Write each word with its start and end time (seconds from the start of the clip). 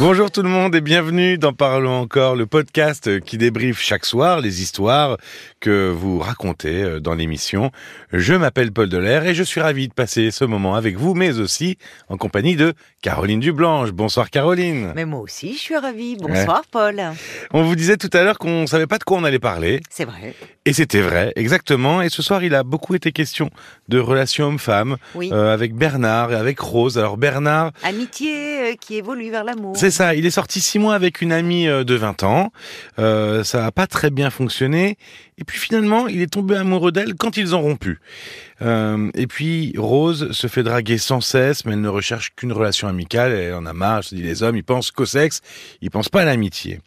Bonjour 0.00 0.30
tout 0.30 0.42
le 0.42 0.48
monde 0.48 0.76
et 0.76 0.80
bienvenue 0.80 1.38
dans 1.38 1.52
Parlons 1.52 1.98
encore, 2.00 2.36
le 2.36 2.46
podcast 2.46 3.18
qui 3.20 3.36
débriefe 3.36 3.80
chaque 3.80 4.04
soir 4.04 4.40
les 4.40 4.62
histoires 4.62 5.16
que 5.58 5.90
vous 5.90 6.20
racontez 6.20 6.84
euh, 6.84 7.00
dans 7.00 7.14
l'émission. 7.14 7.72
Je 8.12 8.34
m'appelle 8.34 8.70
Paul 8.70 8.88
Delair 8.88 9.26
et 9.26 9.34
je 9.34 9.42
suis 9.42 9.60
ravi 9.60 9.88
de 9.88 9.92
passer 9.92 10.30
ce 10.30 10.44
moment 10.44 10.76
avec 10.76 10.96
vous, 10.96 11.14
mais 11.14 11.40
aussi 11.40 11.78
en 12.08 12.16
compagnie 12.16 12.54
de 12.54 12.74
Caroline 13.02 13.40
Dublanche. 13.40 13.90
Bonsoir 13.90 14.30
Caroline. 14.30 14.92
Mais 14.94 15.04
moi 15.04 15.18
aussi, 15.18 15.54
je 15.54 15.58
suis 15.58 15.76
ravie. 15.76 16.16
Bonsoir 16.16 16.62
Paul. 16.70 17.02
On 17.52 17.64
vous 17.64 17.74
disait 17.74 17.96
tout 17.96 18.10
à 18.12 18.22
l'heure 18.22 18.38
qu'on 18.38 18.68
savait 18.68 18.86
pas 18.86 18.98
de 18.98 19.04
quoi 19.04 19.18
on 19.18 19.24
allait 19.24 19.40
parler. 19.40 19.80
C'est 19.90 20.04
vrai. 20.04 20.36
Et 20.64 20.72
c'était 20.74 21.00
vrai, 21.00 21.32
exactement. 21.34 22.02
Et 22.02 22.08
ce 22.08 22.22
soir, 22.22 22.44
il 22.44 22.54
a 22.54 22.62
beaucoup 22.62 22.94
été 22.94 23.10
question 23.10 23.50
de 23.88 23.98
relations 23.98 24.46
hommes-femmes 24.46 24.96
Oui. 25.16 25.30
euh, 25.32 25.52
avec 25.52 25.74
Bernard 25.74 26.30
et 26.30 26.36
avec 26.36 26.60
Rose. 26.60 26.98
Alors 26.98 27.16
Bernard, 27.16 27.72
Amitié 27.82 28.60
euh, 28.60 28.74
qui 28.80 28.96
évolue 28.96 29.30
vers 29.30 29.42
l'amour. 29.42 29.76
C'est 29.76 29.87
ça, 29.90 30.14
il 30.14 30.26
est 30.26 30.30
sorti 30.30 30.60
six 30.60 30.78
mois 30.78 30.94
avec 30.94 31.20
une 31.20 31.32
amie 31.32 31.68
euh, 31.68 31.84
de 31.84 31.94
20 31.94 32.22
ans. 32.22 32.52
Euh, 32.98 33.44
ça 33.44 33.62
n'a 33.62 33.72
pas 33.72 33.86
très 33.86 34.10
bien 34.10 34.30
fonctionné. 34.30 34.96
Et 35.38 35.44
puis 35.44 35.58
finalement, 35.58 36.08
il 36.08 36.20
est 36.20 36.32
tombé 36.32 36.56
amoureux 36.56 36.92
d'elle 36.92 37.14
quand 37.14 37.36
ils 37.36 37.54
ont 37.54 37.60
rompu. 37.62 38.00
Euh, 38.62 39.10
et 39.14 39.26
puis 39.26 39.74
Rose 39.76 40.32
se 40.32 40.46
fait 40.46 40.62
draguer 40.62 40.98
sans 40.98 41.20
cesse, 41.20 41.64
mais 41.64 41.72
elle 41.72 41.80
ne 41.80 41.88
recherche 41.88 42.32
qu'une 42.34 42.52
relation 42.52 42.88
amicale. 42.88 43.32
Elle 43.32 43.54
en 43.54 43.66
a 43.66 43.72
marre. 43.72 44.02
Je 44.02 44.14
dis 44.14 44.22
les 44.22 44.42
hommes, 44.42 44.56
ils 44.56 44.64
pensent 44.64 44.90
qu'au 44.90 45.06
sexe, 45.06 45.40
ils 45.80 45.90
pensent 45.90 46.08
pas 46.08 46.22
à 46.22 46.24
l'amitié. 46.24 46.80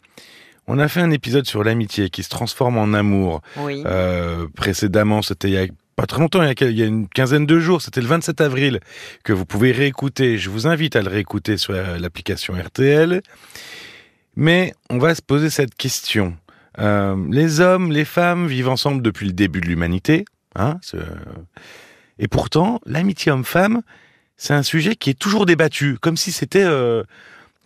On 0.67 0.79
a 0.79 0.87
fait 0.87 1.01
un 1.01 1.11
épisode 1.11 1.47
sur 1.47 1.63
l'amitié 1.63 2.09
qui 2.09 2.23
se 2.23 2.29
transforme 2.29 2.77
en 2.77 2.93
amour. 2.93 3.41
Oui. 3.57 3.83
Euh, 3.85 4.47
précédemment, 4.55 5.21
c'était 5.21 5.49
il 5.49 5.53
y 5.53 5.57
a 5.57 5.67
pas 6.01 6.07
très 6.07 6.19
longtemps, 6.19 6.41
il 6.41 6.77
y 6.79 6.81
a, 6.81 6.85
une 6.87 7.07
quinzaine 7.07 7.45
de 7.45 7.59
jours, 7.59 7.79
c'était 7.79 8.01
le 8.01 8.07
27 8.07 8.41
avril, 8.41 8.79
que 9.23 9.33
vous 9.33 9.45
pouvez 9.45 9.71
réécouter. 9.71 10.39
Je 10.39 10.49
vous 10.49 10.65
invite 10.65 10.95
à 10.95 11.03
le 11.03 11.09
réécouter 11.09 11.57
sur 11.57 11.73
la- 11.73 11.99
l'application 11.99 12.55
RTL. 12.55 13.21
Mais 14.35 14.73
on 14.89 14.97
va 14.97 15.13
se 15.13 15.21
poser 15.21 15.51
cette 15.51 15.75
question. 15.75 16.35
Euh, 16.79 17.15
les 17.29 17.59
hommes, 17.59 17.91
les 17.91 18.03
femmes 18.05 18.47
vivent 18.47 18.69
ensemble 18.69 19.03
depuis 19.03 19.27
le 19.27 19.33
début 19.33 19.61
de 19.61 19.67
l'humanité. 19.67 20.25
Hein, 20.55 20.79
et 22.17 22.27
pourtant, 22.27 22.81
l'amitié 22.87 23.31
homme-femme, 23.31 23.83
c'est 24.37 24.55
un 24.55 24.63
sujet 24.63 24.95
qui 24.95 25.11
est 25.11 25.19
toujours 25.19 25.45
débattu, 25.45 25.99
comme 26.01 26.17
si 26.17 26.31
c'était... 26.31 26.63
euh, 26.63 27.03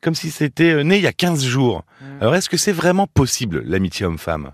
comme 0.01 0.13
si 0.13 0.29
c'était 0.29 0.71
euh, 0.73 0.83
né 0.83 0.97
il 0.97 1.03
y 1.03 1.07
a 1.07 1.13
15 1.13 1.45
jours. 1.45 1.85
Mm. 2.01 2.05
Alors 2.21 2.35
est-ce 2.35 2.49
que 2.49 2.57
c'est 2.57 2.73
vraiment 2.73 3.07
possible, 3.07 3.63
l'amitié 3.65 4.05
homme-femme? 4.05 4.51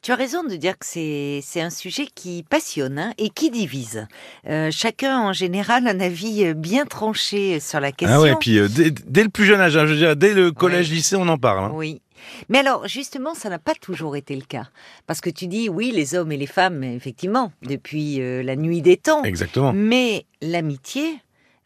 Tu 0.00 0.12
as 0.12 0.14
raison 0.14 0.44
de 0.44 0.54
dire 0.54 0.78
que 0.78 0.86
c'est 0.86 1.40
c'est 1.42 1.60
un 1.60 1.70
sujet 1.70 2.06
qui 2.14 2.44
passionne 2.48 2.98
hein, 2.98 3.12
et 3.18 3.30
qui 3.30 3.50
divise. 3.50 4.06
Euh, 4.48 4.70
chacun 4.70 5.18
en 5.20 5.32
général 5.32 5.88
a 5.88 5.90
un 5.90 6.00
avis 6.00 6.44
euh, 6.44 6.54
bien 6.54 6.86
tranché 6.86 7.58
sur 7.58 7.80
la 7.80 7.90
question. 7.90 8.16
Ah 8.16 8.20
ouais, 8.22 8.34
puis 8.38 8.58
euh, 8.58 8.68
dès, 8.68 8.90
dès 8.92 9.24
le 9.24 9.28
plus 9.28 9.44
jeune 9.44 9.60
âge, 9.60 9.76
hein, 9.76 9.86
je 9.86 9.92
veux 9.92 9.98
dire, 9.98 10.14
dès 10.16 10.34
le 10.34 10.52
collège-lycée, 10.52 11.16
on 11.16 11.26
en 11.28 11.36
parle. 11.36 11.64
hein. 11.64 11.70
Oui. 11.74 12.00
Mais 12.48 12.58
alors, 12.58 12.86
justement, 12.88 13.34
ça 13.34 13.48
n'a 13.48 13.58
pas 13.58 13.74
toujours 13.74 14.16
été 14.16 14.34
le 14.36 14.42
cas. 14.42 14.68
Parce 15.06 15.20
que 15.20 15.30
tu 15.30 15.46
dis, 15.46 15.68
oui, 15.68 15.92
les 15.92 16.14
hommes 16.14 16.32
et 16.32 16.36
les 16.36 16.46
femmes, 16.46 16.82
effectivement, 16.84 17.52
depuis 17.62 18.20
euh, 18.20 18.42
la 18.42 18.56
nuit 18.56 18.82
des 18.82 18.96
temps. 18.96 19.22
Exactement. 19.24 19.72
Mais 19.72 20.26
l'amitié, 20.42 21.20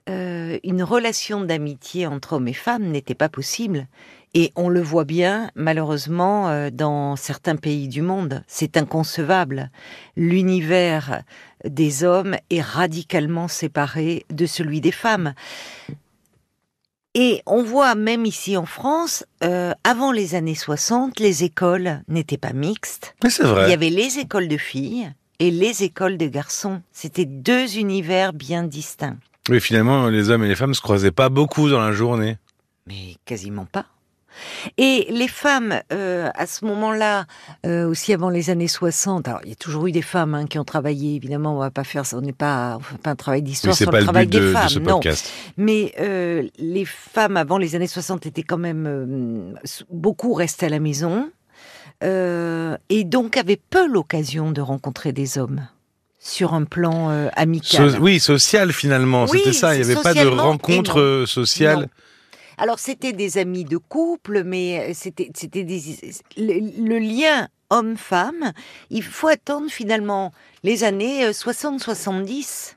euh, 0.08 0.58
une 0.64 0.82
relation 0.82 1.42
d'amitié 1.42 2.06
entre 2.06 2.34
hommes 2.34 2.48
et 2.48 2.52
femmes 2.54 2.84
n'était 2.84 3.14
pas 3.14 3.28
possible. 3.28 3.86
Et 4.34 4.50
on 4.56 4.68
le 4.70 4.80
voit 4.80 5.04
bien, 5.04 5.50
malheureusement, 5.54 6.48
euh, 6.48 6.70
dans 6.70 7.16
certains 7.16 7.56
pays 7.56 7.86
du 7.88 8.00
monde. 8.00 8.42
C'est 8.46 8.76
inconcevable. 8.78 9.70
L'univers 10.16 11.22
des 11.64 12.02
hommes 12.02 12.36
est 12.48 12.62
radicalement 12.62 13.46
séparé 13.48 14.24
de 14.30 14.46
celui 14.46 14.80
des 14.80 14.90
femmes. 14.92 15.34
Et 17.14 17.42
on 17.44 17.62
voit 17.62 17.94
même 17.94 18.24
ici 18.24 18.56
en 18.56 18.64
France, 18.64 19.26
euh, 19.44 19.74
avant 19.84 20.12
les 20.12 20.34
années 20.34 20.54
60, 20.54 21.20
les 21.20 21.44
écoles 21.44 22.00
n'étaient 22.08 22.38
pas 22.38 22.54
mixtes. 22.54 23.14
Mais 23.22 23.28
c'est 23.28 23.42
Il 23.42 23.48
y 23.48 23.52
vrai. 23.52 23.72
avait 23.72 23.90
les 23.90 24.18
écoles 24.18 24.48
de 24.48 24.56
filles 24.56 25.12
et 25.38 25.50
les 25.50 25.82
écoles 25.82 26.16
de 26.16 26.26
garçons. 26.26 26.80
C'était 26.90 27.26
deux 27.26 27.76
univers 27.76 28.32
bien 28.32 28.62
distincts. 28.64 29.18
Oui, 29.50 29.60
finalement, 29.60 30.08
les 30.08 30.30
hommes 30.30 30.44
et 30.44 30.48
les 30.48 30.54
femmes 30.54 30.72
se 30.72 30.80
croisaient 30.80 31.10
pas 31.10 31.28
beaucoup 31.28 31.68
dans 31.68 31.80
la 31.82 31.92
journée. 31.92 32.38
Mais 32.86 33.16
quasiment 33.26 33.66
pas. 33.66 33.84
Et 34.78 35.06
les 35.10 35.28
femmes, 35.28 35.80
euh, 35.92 36.30
à 36.34 36.46
ce 36.46 36.64
moment-là, 36.64 37.26
euh, 37.66 37.86
aussi 37.88 38.12
avant 38.12 38.30
les 38.30 38.50
années 38.50 38.68
60, 38.68 39.28
alors 39.28 39.40
il 39.44 39.50
y 39.50 39.52
a 39.52 39.56
toujours 39.56 39.86
eu 39.86 39.92
des 39.92 40.02
femmes 40.02 40.34
hein, 40.34 40.46
qui 40.46 40.58
ont 40.58 40.64
travaillé, 40.64 41.16
évidemment, 41.16 41.54
on 41.56 41.58
va 41.60 41.70
pas 41.70 41.84
faire 41.84 42.06
ça, 42.06 42.16
on 42.16 42.20
n'est 42.20 42.32
pas, 42.32 42.76
on 42.78 42.80
fait 42.80 42.98
pas 42.98 43.10
un 43.10 43.16
travail 43.16 43.42
d'histoire 43.42 43.74
c'est 43.74 43.84
sur 43.84 43.90
pas 43.90 43.98
le 43.98 44.04
travail 44.04 44.26
but 44.26 44.38
des 44.38 44.46
de 44.46 44.52
femmes, 44.52 44.68
ce 44.68 44.78
non. 44.78 45.00
Mais 45.56 45.92
euh, 46.00 46.48
les 46.58 46.84
femmes 46.84 47.36
avant 47.36 47.58
les 47.58 47.74
années 47.74 47.86
60 47.86 48.26
étaient 48.26 48.42
quand 48.42 48.58
même 48.58 49.54
beaucoup 49.90 50.34
restées 50.34 50.66
à 50.66 50.70
la 50.70 50.80
maison 50.80 51.30
et 52.02 53.04
donc 53.04 53.36
avaient 53.36 53.60
peu 53.70 53.86
l'occasion 53.86 54.50
de 54.50 54.60
rencontrer 54.60 55.12
des 55.12 55.38
hommes 55.38 55.68
sur 56.18 56.54
un 56.54 56.64
plan 56.64 57.28
amical. 57.36 57.92
So- 57.92 57.98
oui, 58.00 58.18
social 58.18 58.72
finalement, 58.72 59.26
Oui, 59.30 59.38
c'était 59.38 59.52
ça. 59.52 59.76
Il 59.76 59.84
n'y 59.84 59.92
avait 59.92 60.02
pas 60.02 60.14
de 60.14 60.26
rencontre 60.26 61.24
sociale. 61.26 61.78
Non. 61.80 61.86
Alors 62.58 62.78
c'était 62.78 63.12
des 63.12 63.38
amis 63.38 63.64
de 63.64 63.76
couple, 63.76 64.44
mais 64.44 64.90
euh, 64.90 64.92
c'était 64.94 65.30
le, 66.36 66.98
lien 66.98 67.48
homme-femme. 67.70 68.52
Il 68.90 69.02
faut 69.02 69.28
attendre 69.28 69.70
finalement 69.70 70.32
les 70.62 70.84
années 70.84 71.30
60-70 71.30 72.74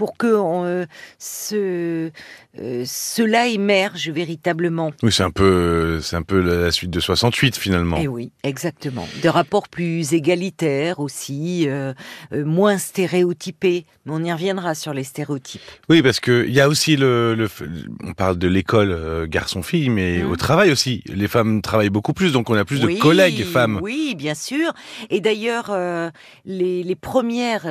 pour 0.00 0.16
que 0.16 0.26
euh, 0.26 0.86
ce, 1.18 2.10
euh, 2.58 2.82
cela 2.84 3.46
émerge 3.46 4.08
véritablement. 4.10 4.90
Oui, 5.04 5.12
c'est 5.12 5.22
un 5.22 5.30
peu, 5.30 6.00
c'est 6.02 6.16
un 6.16 6.22
peu 6.22 6.40
la 6.40 6.72
suite 6.72 6.90
de 6.90 6.98
68 6.98 7.56
finalement. 7.56 7.96
Et 7.98 8.08
oui, 8.08 8.32
exactement. 8.42 9.06
Des 9.22 9.28
rapports 9.28 9.68
plus 9.68 10.14
égalitaires 10.14 10.98
aussi, 10.98 11.68
euh, 11.68 11.92
euh, 12.32 12.44
moins 12.44 12.76
stéréotypés. 12.78 13.86
Mais 14.04 14.12
on 14.12 14.24
y 14.24 14.32
reviendra 14.32 14.74
sur 14.74 14.92
les 14.92 15.04
stéréotypes. 15.04 15.60
Oui, 15.88 16.02
parce 16.02 16.18
que 16.18 16.44
il 16.48 16.52
y 16.52 16.60
a 16.60 16.68
aussi 16.68 16.96
le, 16.96 17.48
on 18.02 18.14
parle 18.14 18.36
de 18.36 18.48
l'école 18.48 19.26
garçon-fille, 19.28 19.88
mais 19.88 20.18
Mhm. 20.22 20.30
au 20.30 20.36
travail 20.36 20.72
aussi, 20.72 21.04
les 21.06 21.28
femmes 21.28 21.62
travaillent 21.62 21.88
beaucoup 21.90 22.12
plus, 22.14 22.32
donc 22.32 22.50
on 22.50 22.54
a 22.54 22.64
plus 22.64 22.84
Oui, 22.84 22.96
de 22.96 23.00
collègues 23.00 23.44
femmes. 23.44 23.78
Oui, 23.80 24.14
bien 24.16 24.34
sûr. 24.34 24.72
Et 25.10 25.20
d'ailleurs, 25.20 25.70
les, 26.44 26.82
les 26.82 26.94
premières, 26.96 27.66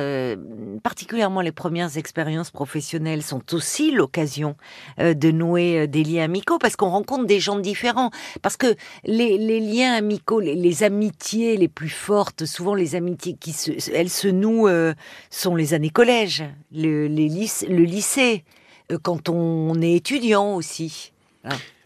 particulièrement 0.82 1.40
les 1.42 1.52
premières 1.52 1.98
expériences 1.98 2.50
professionnelles, 2.50 3.22
sont 3.22 3.54
aussi 3.54 3.90
l'occasion 3.90 4.56
de 4.98 5.30
nouer 5.30 5.80
euh, 5.80 5.86
des 5.86 6.04
liens 6.04 6.24
amicaux 6.24 6.58
parce 6.58 6.76
qu'on 6.76 6.90
rencontre 6.90 7.26
des 7.26 7.40
gens 7.40 7.58
différents. 7.58 8.10
Parce 8.42 8.56
que 8.56 8.74
les, 9.04 9.38
les 9.38 9.60
liens 9.60 9.94
amicaux, 9.94 10.40
les, 10.40 10.82
amitiés 10.82 11.56
les 11.56 11.68
plus 11.68 11.88
fortes, 11.88 12.46
souvent 12.46 12.74
les 12.74 12.94
amitiés 12.94 13.36
qui 13.38 13.52
se, 13.52 13.70
elles 13.92 14.10
se 14.10 14.28
nouent, 14.28 14.68
euh, 14.68 14.94
sont 15.30 15.56
les 15.56 15.74
années 15.74 15.90
collège, 15.90 16.44
le, 16.72 17.06
les 17.06 17.28
le 17.28 17.84
lycée, 17.84 18.44
euh, 18.90 18.98
quand 19.02 19.28
on 19.28 19.80
est 19.80 19.94
étudiant 19.94 20.54
aussi. 20.54 21.12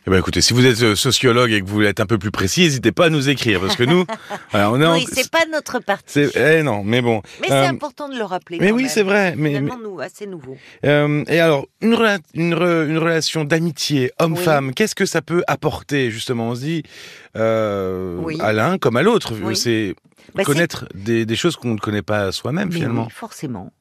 Eh 0.07 0.11
ben 0.11 0.19
écoutez, 0.19 0.43
si 0.43 0.53
vous 0.53 0.67
êtes 0.67 0.83
euh, 0.83 0.95
sociologue 0.95 1.51
et 1.51 1.63
que 1.63 1.67
vous 1.67 1.73
voulez 1.73 1.89
être 1.89 2.01
un 2.01 2.05
peu 2.07 2.19
plus 2.19 2.31
précis, 2.31 2.61
n'hésitez 2.61 2.93
pas 2.93 3.07
à 3.07 3.09
nous 3.09 3.31
écrire, 3.31 3.59
parce 3.61 3.75
que 3.75 3.85
nous, 3.85 4.05
on 4.53 4.81
est 4.81 4.85
en- 4.87 4.93
Oui, 4.97 5.07
c'est 5.11 5.31
pas 5.31 5.47
notre 5.51 5.79
partie. 5.79 6.27
eh 6.35 6.63
non, 6.63 6.85
mais 6.85 7.01
bon. 7.01 7.23
Mais 7.41 7.51
Euh, 7.51 7.63
c'est 7.63 7.69
important 7.71 8.11
de 8.11 8.17
le 8.19 8.23
rappeler. 8.25 8.59
mais 8.61 8.71
oui, 8.71 8.87
c'est 8.91 9.03
vrai, 9.03 9.35
mais- 9.35 9.55
Finalement, 9.55 9.79
nous, 9.83 10.01
assez 10.01 10.27
nouveau. 10.27 10.59
Euh, 10.85 11.25
et 11.29 11.41
alors, 11.41 11.67
une, 11.81 11.95
rela- 11.95 12.19
une, 12.35 12.53
re- 12.55 12.87
une 12.87 12.99
relation 12.99 13.45
d'amitié 13.45 14.13
homme-femme, 14.19 14.75
qu'est-ce 14.75 14.95
que 14.95 15.07
ça 15.07 15.23
peut 15.23 15.43
apporter 15.47 16.11
justement? 16.11 16.49
On 16.51 16.55
se 16.55 16.61
dit 16.61 16.83
euh, 17.37 18.19
Oui. 18.21 18.37
à 18.43 18.53
l'un 18.53 18.77
comme 18.77 18.99
à 18.99 19.03
l'autre. 19.03 19.33
Oui. 19.43 19.57
C'est 19.57 19.95
Bah, 20.35 20.43
c'est- 20.43 20.45
connaître 20.45 20.87
des, 20.95 21.25
des 21.25 21.37
choses 21.37 21.57
qu'on 21.57 21.73
ne 21.73 21.79
connaît 21.79 22.03
pas 22.03 22.31
soi-même 22.31 22.69
Mais 22.69 22.75
finalement. 22.75 23.05
oui, 23.05 23.11
forcément. 23.11 23.73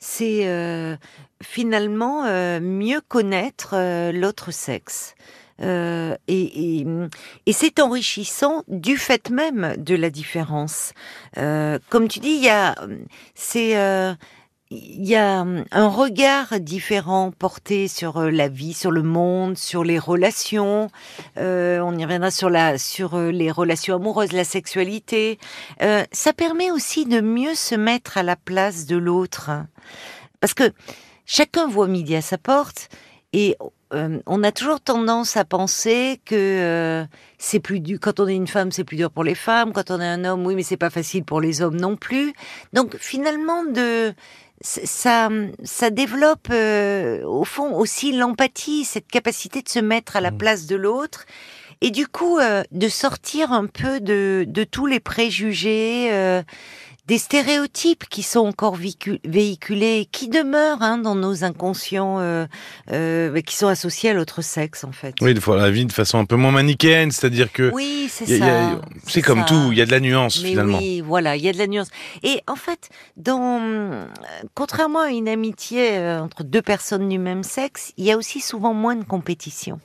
C'est 0.00 0.48
euh, 0.48 0.96
finalement 1.40 2.24
euh, 2.26 2.58
mieux 2.60 3.00
connaître 3.06 3.74
euh, 3.74 4.10
l'autre 4.10 4.50
sexe. 4.52 5.14
Euh, 5.62 6.16
et, 6.28 6.84
c'est 7.52 7.80
enrichissant 7.80 8.62
du 8.68 8.96
fait 8.96 9.30
même 9.30 9.74
de 9.76 9.94
la 9.94 10.10
différence. 10.10 10.92
Euh, 11.36 11.78
comme 11.88 12.08
tu 12.08 12.20
dis, 12.20 12.36
il 12.36 12.44
y 12.44 12.48
a, 12.48 12.76
c'est, 13.34 13.76
euh, 13.76 14.14
y 14.70 15.16
a 15.16 15.44
un 15.72 15.88
regard 15.88 16.60
différent 16.60 17.32
porté 17.36 17.88
sur 17.88 18.22
la 18.22 18.48
vie, 18.48 18.74
sur 18.74 18.90
le 18.90 19.02
monde, 19.02 19.58
sur 19.58 19.82
les 19.82 19.98
relations. 19.98 20.90
On 21.36 21.98
y 21.98 22.04
reviendra 22.04 22.30
sur 22.30 22.50
la, 22.50 22.78
sur 22.78 23.18
les 23.18 23.50
relations 23.50 23.96
amoureuses, 23.96 24.32
la 24.32 24.44
sexualité. 24.44 25.38
Ça 26.12 26.32
permet 26.32 26.70
aussi 26.70 27.06
de 27.06 27.20
mieux 27.20 27.54
se 27.54 27.74
mettre 27.74 28.18
à 28.18 28.22
la 28.22 28.36
place 28.36 28.86
de 28.86 28.96
l'autre, 28.96 29.50
parce 30.40 30.54
que 30.54 30.72
chacun 31.26 31.66
voit 31.66 31.88
midi 31.88 32.14
à 32.14 32.22
sa 32.22 32.38
porte 32.38 32.88
et 33.32 33.56
euh, 33.94 34.20
on 34.26 34.42
a 34.42 34.52
toujours 34.52 34.80
tendance 34.80 35.36
à 35.36 35.44
penser 35.44 36.20
que 36.24 36.34
euh, 36.34 37.04
c'est 37.38 37.60
plus 37.60 37.80
dur. 37.80 37.98
Quand 38.00 38.20
on 38.20 38.28
est 38.28 38.34
une 38.34 38.46
femme, 38.46 38.70
c'est 38.70 38.84
plus 38.84 38.96
dur 38.96 39.10
pour 39.10 39.24
les 39.24 39.34
femmes. 39.34 39.72
Quand 39.72 39.90
on 39.90 40.00
est 40.00 40.06
un 40.06 40.24
homme, 40.24 40.44
oui, 40.46 40.54
mais 40.54 40.62
c'est 40.62 40.76
pas 40.76 40.90
facile 40.90 41.24
pour 41.24 41.40
les 41.40 41.62
hommes 41.62 41.76
non 41.76 41.96
plus. 41.96 42.32
Donc 42.72 42.96
finalement, 42.98 43.64
de 43.64 44.12
ça, 44.60 45.30
ça 45.62 45.90
développe 45.90 46.48
euh, 46.50 47.22
au 47.24 47.44
fond 47.44 47.74
aussi 47.74 48.12
l'empathie, 48.12 48.84
cette 48.84 49.08
capacité 49.08 49.62
de 49.62 49.68
se 49.68 49.78
mettre 49.78 50.16
à 50.16 50.20
la 50.20 50.32
Mmh. 50.32 50.38
place 50.38 50.66
de 50.66 50.76
l'autre. 50.76 51.24
Et 51.80 51.90
du 51.92 52.08
coup, 52.08 52.40
de 52.72 52.88
sortir 52.88 53.52
un 53.52 53.66
peu 53.66 54.00
de, 54.00 54.44
de 54.48 54.64
tous 54.64 54.86
les 54.86 54.98
préjugés, 54.98 56.10
des 57.08 57.18
stéréotypes 57.18 58.04
qui 58.08 58.22
sont 58.22 58.40
encore 58.46 58.76
véhicu- 58.76 59.18
véhiculés, 59.24 60.06
qui 60.12 60.28
demeurent 60.28 60.82
hein, 60.82 60.98
dans 60.98 61.14
nos 61.14 61.42
inconscients, 61.42 62.20
euh, 62.20 62.46
euh, 62.92 63.40
qui 63.40 63.56
sont 63.56 63.66
associés 63.66 64.10
à 64.10 64.12
l'autre 64.14 64.42
sexe, 64.42 64.84
en 64.84 64.92
fait. 64.92 65.14
Oui, 65.22 65.32
de 65.34 65.40
voir 65.40 65.56
la 65.56 65.70
vie 65.70 65.86
de 65.86 65.92
façon 65.92 66.18
un 66.18 66.26
peu 66.26 66.36
moins 66.36 66.52
manichéenne, 66.52 67.10
c'est-à-dire 67.10 67.50
que 67.50 67.70
Oui, 67.74 68.08
c'est 68.10 68.38
ça. 68.38 68.78
c'est 69.06 69.22
comme 69.22 69.40
ça. 69.40 69.44
tout, 69.46 69.68
il 69.72 69.78
y 69.78 69.80
a 69.80 69.86
de 69.86 69.90
la 69.90 70.00
nuance 70.00 70.42
Mais 70.42 70.50
finalement. 70.50 70.78
oui, 70.78 71.00
voilà, 71.00 71.34
il 71.36 71.42
y 71.42 71.48
a 71.48 71.52
de 71.52 71.58
la 71.58 71.66
nuance. 71.66 71.88
Et 72.22 72.42
en 72.46 72.56
fait, 72.56 72.90
dans, 73.16 74.06
contrairement 74.54 75.00
à 75.00 75.08
une 75.10 75.28
amitié 75.28 75.96
euh, 75.96 76.20
entre 76.20 76.44
deux 76.44 76.62
personnes 76.62 77.08
du 77.08 77.18
même 77.18 77.42
sexe, 77.42 77.92
il 77.96 78.04
y 78.04 78.12
a 78.12 78.16
aussi 78.18 78.40
souvent 78.40 78.74
moins 78.74 78.96
de 78.96 79.04
compétition. 79.04 79.80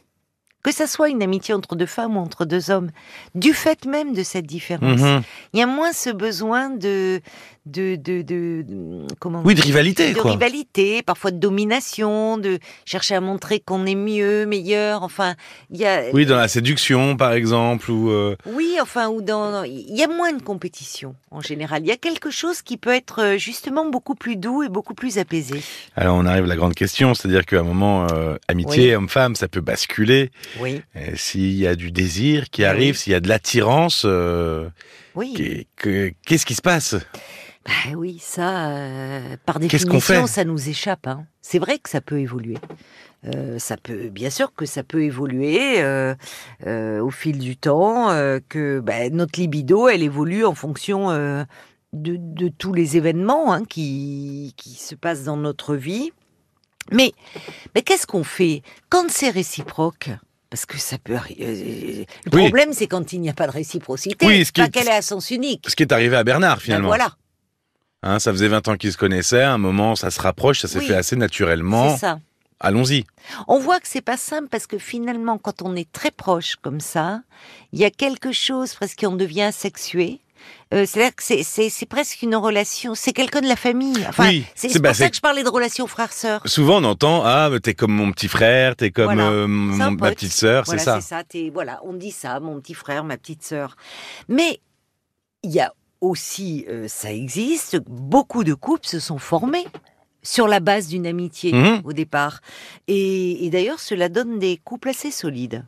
Que 0.64 0.72
ça 0.72 0.88
soit 0.88 1.10
une 1.10 1.22
amitié 1.22 1.54
entre 1.54 1.76
deux 1.76 1.86
femmes 1.86 2.16
ou 2.16 2.20
entre 2.22 2.46
deux 2.46 2.72
hommes, 2.72 2.90
du 3.36 3.54
fait 3.54 3.86
même 3.86 4.14
de 4.14 4.24
cette 4.24 4.46
différence, 4.48 5.02
Mhm. 5.02 5.22
il 5.54 5.60
y 5.60 5.64
a 5.64 5.68
moins 5.68 5.92
ce 5.92 6.10
besoin 6.10 6.70
de, 6.70 7.20
de, 7.66 7.96
de, 7.96 8.22
de, 8.22 8.62
de- 8.68 9.08
comment 9.20 9.42
Oui, 9.46 9.56
de 9.56 9.62
rivalité 9.62 10.14
de 10.14 10.20
quoi. 10.20 10.32
rivalité, 10.32 11.02
parfois 11.02 11.32
de 11.32 11.38
domination, 11.38 12.38
de 12.38 12.60
chercher 12.86 13.16
à 13.16 13.22
montrer 13.22 13.60
qu'on 13.62 13.86
est 13.86 13.96
mieux, 13.96 14.46
meilleur. 14.46 15.04
Enfin, 15.04 15.36
il 15.72 15.78
y 15.80 15.86
a 15.86 16.04
Oui, 16.14 16.26
dans 16.26 16.36
la 16.36 16.48
séduction 16.50 17.16
par 17.16 17.32
exemple 17.34 17.90
ou 17.90 18.10
euh, 18.12 18.36
oui, 18.48 18.76
enfin, 18.82 19.08
ou 19.08 19.22
dans, 19.22 19.64
il 19.64 19.96
y 19.96 20.04
a 20.04 20.08
moins 20.08 20.34
de 20.34 20.42
compétition 20.42 21.16
en 21.32 21.40
général. 21.42 21.84
Il 21.84 21.88
y 21.88 21.92
a 21.92 21.98
quelque 21.98 22.32
chose 22.32 22.62
qui 22.62 22.76
peut 22.78 22.94
être 22.94 23.22
euh, 23.22 23.38
justement 23.38 23.86
beaucoup 23.90 24.16
plus 24.16 24.36
doux 24.36 24.64
et 24.64 24.70
beaucoup 24.70 24.94
plus 24.94 25.18
apaisé. 25.18 25.62
Alors 25.96 26.18
on 26.18 26.26
arrive 26.26 26.44
à 26.44 26.48
la 26.48 26.56
grande 26.58 26.76
question, 26.76 27.14
c'est-à-dire 27.14 27.46
qu'à 27.46 27.60
un 27.60 27.64
moment, 27.64 28.08
euh, 28.12 28.36
amitié 28.50 28.90
Oui. 28.90 28.96
homme-femme, 28.96 29.36
ça 29.36 29.48
peut 29.48 29.62
basculer. 29.62 30.32
Oui, 30.60 30.82
S'il 31.16 31.54
y 31.54 31.66
a 31.68 31.76
du 31.76 31.92
désir 31.92 32.50
qui 32.50 32.62
Oui. 32.62 32.66
arrive, 32.68 32.98
s'il 32.98 33.14
y 33.14 33.16
a 33.16 33.20
de 33.22 33.30
l'attirance, 33.30 34.04
euh, 34.06 34.68
oui, 35.16 35.34
qu'est- 35.36 35.68
que- 35.76 36.14
qu'est-ce 36.26 36.46
qui 36.46 36.56
se 36.56 36.62
passe? 36.62 36.96
Bah 37.66 37.96
oui, 37.96 38.18
ça, 38.22 38.68
euh, 38.72 39.38
par 39.46 39.60
définition, 39.60 40.00
fait? 40.00 40.28
ça 40.28 40.44
nous 40.44 40.68
échappe. 40.70 41.08
hein. 41.08 41.26
C'est 41.42 41.60
vrai 41.60 41.80
que 41.80 41.90
ça 41.90 42.02
peut 42.02 42.20
évoluer. 42.20 42.58
Euh, 43.26 43.58
ça 43.58 43.78
peut, 43.78 44.10
bien 44.10 44.30
sûr 44.30 44.54
que 44.54 44.66
ça 44.66 44.84
peut 44.84 45.02
évoluer 45.04 45.82
euh, 45.82 46.14
au 47.00 47.10
fil 47.10 47.40
du 47.40 47.56
temps, 47.56 48.10
que 48.50 48.82
bah, 48.82 49.10
notre 49.12 49.40
libido, 49.40 49.88
elle 49.88 50.04
évolue 50.04 50.44
en 50.46 50.56
fonction 50.56 51.08
de, 51.12 51.46
de 51.94 52.48
tous 52.50 52.74
les 52.74 52.98
événements 52.98 53.54
hein, 53.54 53.64
qui, 53.64 54.54
qui 54.58 54.72
se 54.72 54.96
passent 54.96 55.24
dans 55.24 55.38
notre 55.38 55.76
vie. 55.76 56.12
Mais, 56.92 57.14
mais 57.76 57.82
qu'est-ce 57.82 58.06
qu'on 58.08 58.26
fait? 58.26 58.62
Quand 58.90 59.10
c'est 59.10 59.30
réciproque 59.30 60.10
parce 60.54 60.68
que 60.68 60.78
ça 60.78 61.00
peut 61.00 61.16
arriver. 61.16 62.06
Le 62.26 62.32
Oui. 62.38 62.44
problème, 62.44 62.74
c'est 62.74 62.86
quand 62.86 63.12
il 63.12 63.22
n'y 63.22 63.30
a 63.32 63.34
pas 63.34 63.48
de 63.48 63.52
réciprocité, 63.52 64.24
Oui, 64.24 64.46
ce 64.46 64.52
qui 64.52 64.62
pas 64.62 64.68
est- 64.68 64.70
qu'elle 64.70 64.88
est 64.88 64.92
à 64.92 65.02
sens 65.02 65.32
unique. 65.32 65.66
Ce 65.68 65.76
qui 65.76 65.82
est 65.82 65.92
arrivé 65.92 66.16
à 66.16 66.24
Bernard 66.24 66.58
Ben 66.58 66.62
finalement. 66.62 66.90
voilà, 66.90 67.16
Hein, 68.04 68.20
ça 68.20 68.32
faisait 68.32 68.50
20 68.50 68.68
ans 68.68 68.76
qu'ils 68.78 68.92
se 68.92 68.98
connaissaient, 68.98 69.42
à 69.42 69.52
un 69.54 69.58
moment 69.58 69.96
ça 69.96 70.12
se 70.12 70.22
rapproche, 70.22 70.60
ça 70.60 70.68
s'est 70.68 70.78
Oui. 70.78 70.86
fait 70.86 70.94
assez 70.94 71.16
naturellement. 71.16 71.96
c'est 71.96 72.02
ça. 72.02 72.20
Allons-y. 72.60 73.04
On 73.48 73.58
voit 73.58 73.80
que 73.80 73.88
c'est 73.88 74.02
pas 74.02 74.16
simple 74.16 74.48
parce 74.50 74.68
que 74.68 74.78
finalement, 74.78 75.40
quand 75.40 75.64
on 75.64 75.76
est 75.76 75.92
très 75.92 76.12
proche 76.12 76.56
comme 76.62 76.80
ça, 76.80 77.22
il 77.72 77.80
y 77.80 77.84
a 77.86 77.90
quelque 77.90 78.32
chose 78.32 78.76
presque 78.76 79.00
qui 79.00 79.06
en 79.08 79.14
devient 79.16 79.42
asexué. 79.42 80.20
Euh, 80.74 80.86
C'est-à-dire 80.88 81.16
que 81.16 81.24
c'est- 81.24 81.86
presque 81.86 82.22
une 82.24 82.36
relation, 82.36 82.96
c'est 82.96 83.14
quelqu'un 83.14 83.42
de 83.42 83.48
la 83.48 83.56
famille. 83.56 84.04
Enfin, 84.08 84.28
Oui, 84.30 84.46
c'est 84.56 84.70
c'est 84.70 84.80
bah, 84.80 84.90
pour 84.90 84.96
ça 84.98 85.10
que 85.10 85.16
je 85.16 85.22
parlais 85.22 85.44
de 85.44 85.50
relation 85.50 85.86
frère-sœur. 85.88 86.42
Souvent 86.46 86.82
on 86.82 86.86
entend 86.86 87.22
ah 87.26 87.50
t'es 87.62 87.74
comme 87.76 87.92
mon 87.94 88.12
petit 88.12 88.28
frère, 88.28 88.76
t'es 88.76 88.90
comme 88.92 89.06
Voilà. 89.14 89.30
euh, 89.30 89.48
mon- 89.48 89.92
ma 89.92 90.12
petite 90.12 90.32
sœur, 90.32 90.64
Voilà, 90.66 90.80
c'est 90.80 90.86
ça. 90.86 91.02
c'est 91.02 91.08
ça. 91.10 91.24
t'es- 91.24 91.52
voilà, 91.54 91.80
on 91.84 91.94
dit 91.94 92.12
ça, 92.12 92.40
mon 92.40 92.60
petit 92.60 92.74
frère, 92.74 93.04
ma 93.04 93.18
petite 93.18 93.44
sœur. 93.44 93.76
Mais 94.28 94.60
il 95.44 95.52
y 95.52 95.60
a 95.60 95.72
aussi, 96.02 96.66
euh, 96.70 96.88
ça 96.88 97.12
existe, 97.14 97.78
beaucoup 97.88 98.44
de 98.44 98.54
couples 98.54 98.88
se 98.88 99.00
sont 99.00 99.20
formés 99.20 99.66
sur 100.22 100.48
la 100.48 100.60
base 100.60 100.88
d'une 100.88 101.06
amitié 101.06 101.54
Mhm. 101.54 101.82
au 101.84 101.94
départ. 101.94 102.40
Et, 102.88 103.46
et 103.46 103.50
d'ailleurs, 103.50 103.80
cela 103.80 104.10
donne 104.10 104.40
des 104.40 104.58
couples 104.64 104.90
assez 104.90 105.12
solides. 105.12 105.66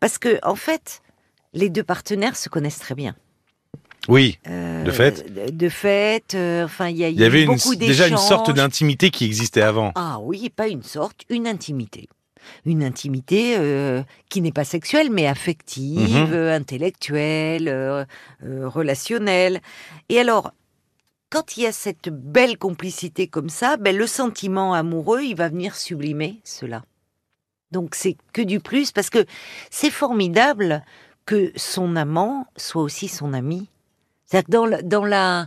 Parce 0.00 0.18
que, 0.18 0.38
en 0.42 0.56
fait, 0.56 1.00
les 1.54 1.68
deux 1.70 1.82
partenaires 1.84 2.36
se 2.36 2.48
connaissent 2.48 2.78
très 2.80 2.94
bien. 2.94 3.14
Oui, 4.08 4.38
Euh, 4.48 4.82
De 4.84 4.90
fait 4.90 5.56
De, 5.56 5.68
fait, 5.68 6.34
euh, 6.34 6.64
enfin, 6.64 6.88
il 6.88 6.96
y 6.96 7.24
avait 7.24 7.42
une- 7.44 7.46
beaucoup 7.54 7.74
déjà 7.76 8.08
une 8.08 8.16
sorte 8.16 8.50
d'intimité 8.52 9.10
qui 9.10 9.24
existait 9.24 9.62
avant. 9.62 9.92
Ah 9.94 10.18
oui, 10.20 10.50
pas 10.50 10.68
une 10.68 10.82
sorte, 10.82 11.20
une 11.30 11.46
intimité. 11.46 12.08
Une 12.64 12.82
intimité 12.82 13.54
euh, 13.56 14.02
qui 14.28 14.40
n'est 14.40 14.50
pas 14.52 14.64
sexuelle, 14.64 15.10
mais 15.12 15.28
affective, 15.28 16.32
Mhm. 16.32 16.48
intellectuelle, 16.48 18.06
relationnelle. 18.42 19.60
Et 20.08 20.18
alors, 20.18 20.52
quand 21.30 21.56
il 21.56 21.62
y 21.62 21.66
a 21.66 21.72
cette 21.72 22.08
belle 22.08 22.58
complicité 22.58 23.28
comme 23.28 23.48
ça, 23.48 23.76
ben, 23.76 23.96
le 23.96 24.06
sentiment 24.08 24.74
amoureux, 24.74 25.22
il 25.22 25.36
va 25.36 25.48
venir 25.48 25.76
sublimer 25.76 26.40
cela. 26.44 26.82
Donc 27.70 27.94
c'est 27.94 28.16
que 28.32 28.42
du 28.42 28.60
plus, 28.60 28.92
parce 28.92 29.08
que 29.10 29.24
c'est 29.70 29.90
formidable 29.90 30.84
que 31.24 31.52
son 31.56 31.96
amant 31.96 32.46
soit 32.56 32.82
aussi 32.82 33.08
son 33.08 33.32
ami. 33.32 33.68
C'est-à-dire 34.32 34.46
que 34.46 34.52
dans, 34.52 34.66
la- 34.66 34.82
dans 34.82 35.04
la, 35.04 35.46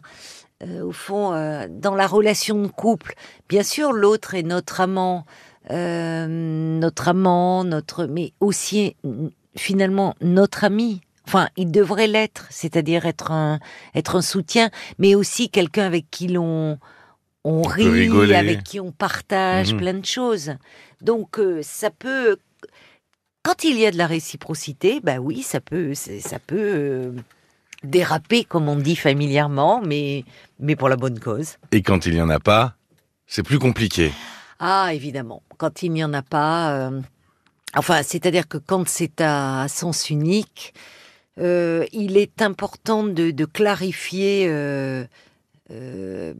euh, 0.63 0.83
au 0.83 0.91
fond, 0.91 1.33
euh, 1.33 1.65
dans 1.69 1.95
la 1.95 2.05
relation 2.05 2.61
de 2.61 2.67
couple, 2.67 3.15
bien 3.49 3.63
sûr, 3.63 3.91
l'autre 3.93 4.35
est 4.35 4.43
notre 4.43 4.79
amant, 4.79 5.25
euh, 5.71 6.27
notre 6.27 7.07
amant, 7.07 7.63
notre, 7.63 8.05
mais 8.05 8.33
aussi 8.39 8.95
mm, 9.03 9.27
finalement 9.57 10.13
notre 10.21 10.63
ami. 10.65 11.01
Enfin, 11.27 11.49
il 11.57 11.71
devrait 11.71 12.05
l'être, 12.05 12.45
c'est-à-dire 12.51 13.07
être 13.07 13.31
un, 13.31 13.59
être 13.95 14.17
un 14.17 14.21
soutien, 14.21 14.69
mais 14.99 15.15
aussi 15.15 15.49
quelqu'un 15.49 15.85
avec 15.87 16.05
qui 16.11 16.27
l'on 16.27 16.77
on 17.43 17.61
rit, 17.63 17.85
avec 18.35 18.63
qui 18.63 18.79
on 18.79 18.91
partage 18.91 19.73
Mhm. 19.73 19.79
plein 19.79 19.93
de 19.95 20.05
choses. 20.05 20.53
Donc 21.01 21.39
ça 21.63 21.89
peut, 21.89 22.37
quand 23.43 23.63
il 23.63 23.79
y 23.79 23.85
a 23.87 23.91
de 23.91 23.97
la 23.97 24.07
réciprocité, 24.07 24.99
bah 25.01 25.17
oui, 25.17 25.41
ça 25.41 25.59
peut, 25.59 25.93
ça 25.95 26.37
peut 26.39 27.13
déraper, 27.83 28.43
comme 28.43 28.67
on 28.69 28.75
dit 28.75 28.95
familièrement, 28.95 29.81
mais 29.85 30.23
mais 30.59 30.75
pour 30.75 30.89
la 30.89 30.95
bonne 30.95 31.19
cause. 31.19 31.57
Et 31.71 31.81
quand 31.81 32.05
il 32.05 32.15
y 32.15 32.21
en 32.21 32.29
a 32.29 32.39
pas, 32.39 32.75
c'est 33.27 33.43
plus 33.43 33.59
compliqué. 33.59 34.11
Ah, 34.59 34.91
évidemment. 34.93 35.41
Quand 35.57 35.83
il 35.83 35.91
n'y 35.91 36.03
en 36.03 36.13
a 36.13 36.21
pas, 36.21 36.71
euh, 36.77 37.01
enfin, 37.75 38.03
c'est-à-dire 38.03 38.47
que 38.47 38.57
quand 38.57 38.87
c'est 38.87 39.19
à 39.21 39.67
sens 39.67 40.09
unique, 40.09 40.73
euh, 41.39 41.85
il 41.91 42.17
est 42.17 42.41
important 42.41 43.03
de, 43.03 43.31
de 43.31 43.45
clarifier. 43.45 44.45
euh, 44.47 45.05
euh, 45.71 46.33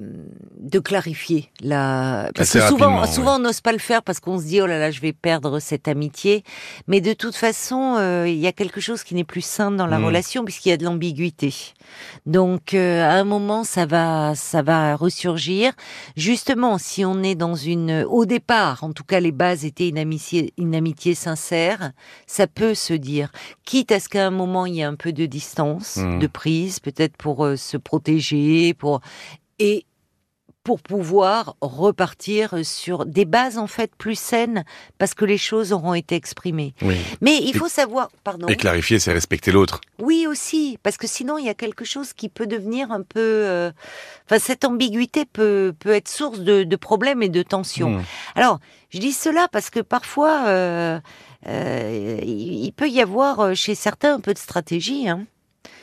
de 0.60 0.80
clarifier 0.80 1.50
la 1.62 2.30
parce 2.36 2.50
Assez 2.56 2.60
que 2.60 2.68
souvent 2.68 3.06
souvent 3.08 3.36
on 3.38 3.40
n'ose 3.40 3.60
pas 3.62 3.72
le 3.72 3.80
faire 3.80 4.04
parce 4.04 4.20
qu'on 4.20 4.40
se 4.40 4.46
dit 4.46 4.62
oh 4.62 4.68
là 4.68 4.78
là 4.78 4.92
je 4.92 5.02
vais 5.02 5.14
perdre 5.14 5.60
cette 5.60 5.88
amitié. 5.88 6.44
Mais 6.88 7.02
de 7.02 7.14
toute 7.14 7.36
façon 7.36 7.96
euh, 7.98 8.26
il 8.28 8.38
y 8.38 8.46
a 8.46 8.52
quelque 8.52 8.80
chose 8.80 9.04
qui 9.04 9.16
n'est 9.16 9.24
plus 9.24 9.42
sain 9.44 9.72
dans 9.72 9.88
la 9.88 9.98
Mm. 10.00 10.06
relation 10.06 10.46
puisqu'il 10.46 10.70
y 10.70 10.74
a 10.74 10.78
de 10.78 10.84
l'ambiguïté. 10.86 11.54
Donc 12.28 12.74
euh, 12.76 13.04
à 13.04 13.14
un 13.14 13.24
moment 13.24 13.64
ça 13.64 13.86
va 13.88 14.34
ça 14.36 14.62
va 14.62 14.96
ressurgir. 14.96 15.74
Justement, 16.16 16.78
si 16.78 17.04
on 17.04 17.24
est 17.24 17.36
dans 17.36 17.56
une, 17.56 18.06
au 18.08 18.26
départ, 18.26 18.84
en 18.84 18.92
tout 18.94 19.04
cas 19.04 19.20
les 19.20 19.32
bases 19.32 19.66
étaient 19.66 19.90
une 19.90 19.98
amitié, 19.98 20.54
une 20.58 20.76
amitié 20.76 21.16
sincère, 21.16 21.92
ça 22.28 22.46
peut 22.48 22.74
se 22.76 22.94
dire, 22.94 23.32
quitte 23.66 23.92
à 23.92 24.00
ce 24.00 24.08
qu'à 24.10 24.28
un 24.28 24.32
moment 24.32 24.66
il 24.68 24.76
y 24.76 24.82
ait 24.82 24.84
un 24.84 24.96
peu 24.96 25.14
de 25.14 25.26
distance, 25.26 25.98
Mhm. 25.98 26.20
de 26.20 26.28
prise, 26.28 26.80
peut-être 26.80 27.18
pour 27.18 27.48
se 27.56 27.78
protéger, 27.78 28.74
pour 28.74 29.02
et 29.60 29.86
pour 30.64 30.82
pouvoir 30.82 31.56
repartir 31.62 32.66
sur 32.66 33.06
des 33.06 33.26
bases 33.26 33.60
en 33.60 33.68
fait 33.68 33.96
plus 33.96 34.18
saines 34.18 34.66
parce 34.98 35.14
que 35.14 35.24
les 35.24 35.38
choses 35.38 35.72
auront 35.72 35.94
été 35.94 36.16
exprimées. 36.16 36.74
Oui. 36.82 36.96
Mais 37.22 37.38
il 37.38 37.56
Et- 37.56 37.60
faut 37.60 37.68
savoir, 37.68 38.10
pardon. 38.24 38.48
Et 38.48 38.56
clarifier, 38.56 38.98
c'est 38.98 39.14
respecter 39.14 39.52
l'autre. 39.52 39.80
Oui 40.00 40.26
aussi, 40.28 40.80
parce 40.82 40.98
que 40.98 41.06
sinon 41.06 41.38
il 41.38 41.46
y 41.46 41.50
a 41.50 41.54
quelque 41.54 41.86
chose 41.86 42.14
qui 42.14 42.30
peut 42.30 42.48
devenir 42.48 42.92
un 42.92 43.04
peu. 43.04 43.20
euh, 43.20 43.72
Enfin, 44.26 44.40
cette 44.40 44.66
ambiguïté 44.66 45.26
peut 45.26 45.72
peut 45.78 45.92
être 45.94 46.08
source 46.10 46.40
de, 46.40 46.64
de 46.64 46.76
problèmes 46.76 47.22
et 47.22 47.30
de 47.30 47.44
tensions. 47.44 48.00
Hmm. 48.00 48.04
Alors, 48.34 48.60
je 48.90 48.98
dis 48.98 49.12
cela 49.14 49.48
parce 49.52 49.70
que 49.70 49.82
parfois 49.82 50.46
euh, 50.48 51.00
euh, 51.46 52.20
il 52.26 52.72
peut 52.76 52.90
y 52.90 53.02
avoir 53.02 53.56
chez 53.56 53.76
certains 53.76 54.16
un 54.16 54.20
peu 54.20 54.34
de 54.34 54.40
stratégie. 54.40 55.08
Hein. 55.08 55.28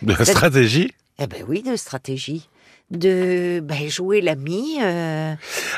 De 0.03 0.13
la 0.13 0.25
stratégie? 0.25 0.91
Eh 1.21 1.29
ben 1.29 1.45
oui, 1.47 1.63
de 1.63 1.77
stratégie. 1.77 2.49
De 2.93 3.61
ben, 3.61 3.89
jouer 3.89 4.21
l'ami. 4.21 4.77
euh, 4.83 5.35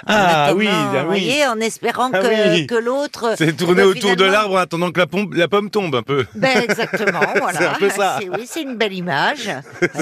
Ah 0.06 0.44
attendant, 0.47 0.59
oui, 0.59 0.68
ah 0.71 0.88
vous 0.90 0.99
oui. 0.99 1.04
voyez, 1.06 1.47
en 1.47 1.59
espérant 1.61 2.11
Ah 2.12 2.21
que, 2.21 2.52
oui. 2.52 2.66
que 2.66 2.75
l'autre. 2.75 3.35
C'est 3.38 3.56
tourner 3.56 3.83
ben, 3.83 3.87
autour 3.88 4.16
de 4.16 4.25
l'arbre 4.25 4.54
en 4.54 4.59
attendant 4.59 4.90
que 4.90 4.99
la, 5.00 5.06
pompe- 5.06 5.35
la 5.35 5.49
pomme 5.49 5.71
tombe 5.71 5.94
un 5.94 6.02
peu. 6.02 6.26
Ben 6.35 6.59
exactement, 6.62 7.21
voilà. 7.38 7.59
C'est 7.59 7.66
un 7.66 7.75
peu 7.75 7.88
ça. 7.90 8.18
Oui, 8.21 8.44
c'est 8.47 8.62
une 8.62 8.76
belle 8.76 8.92
image. 8.92 9.49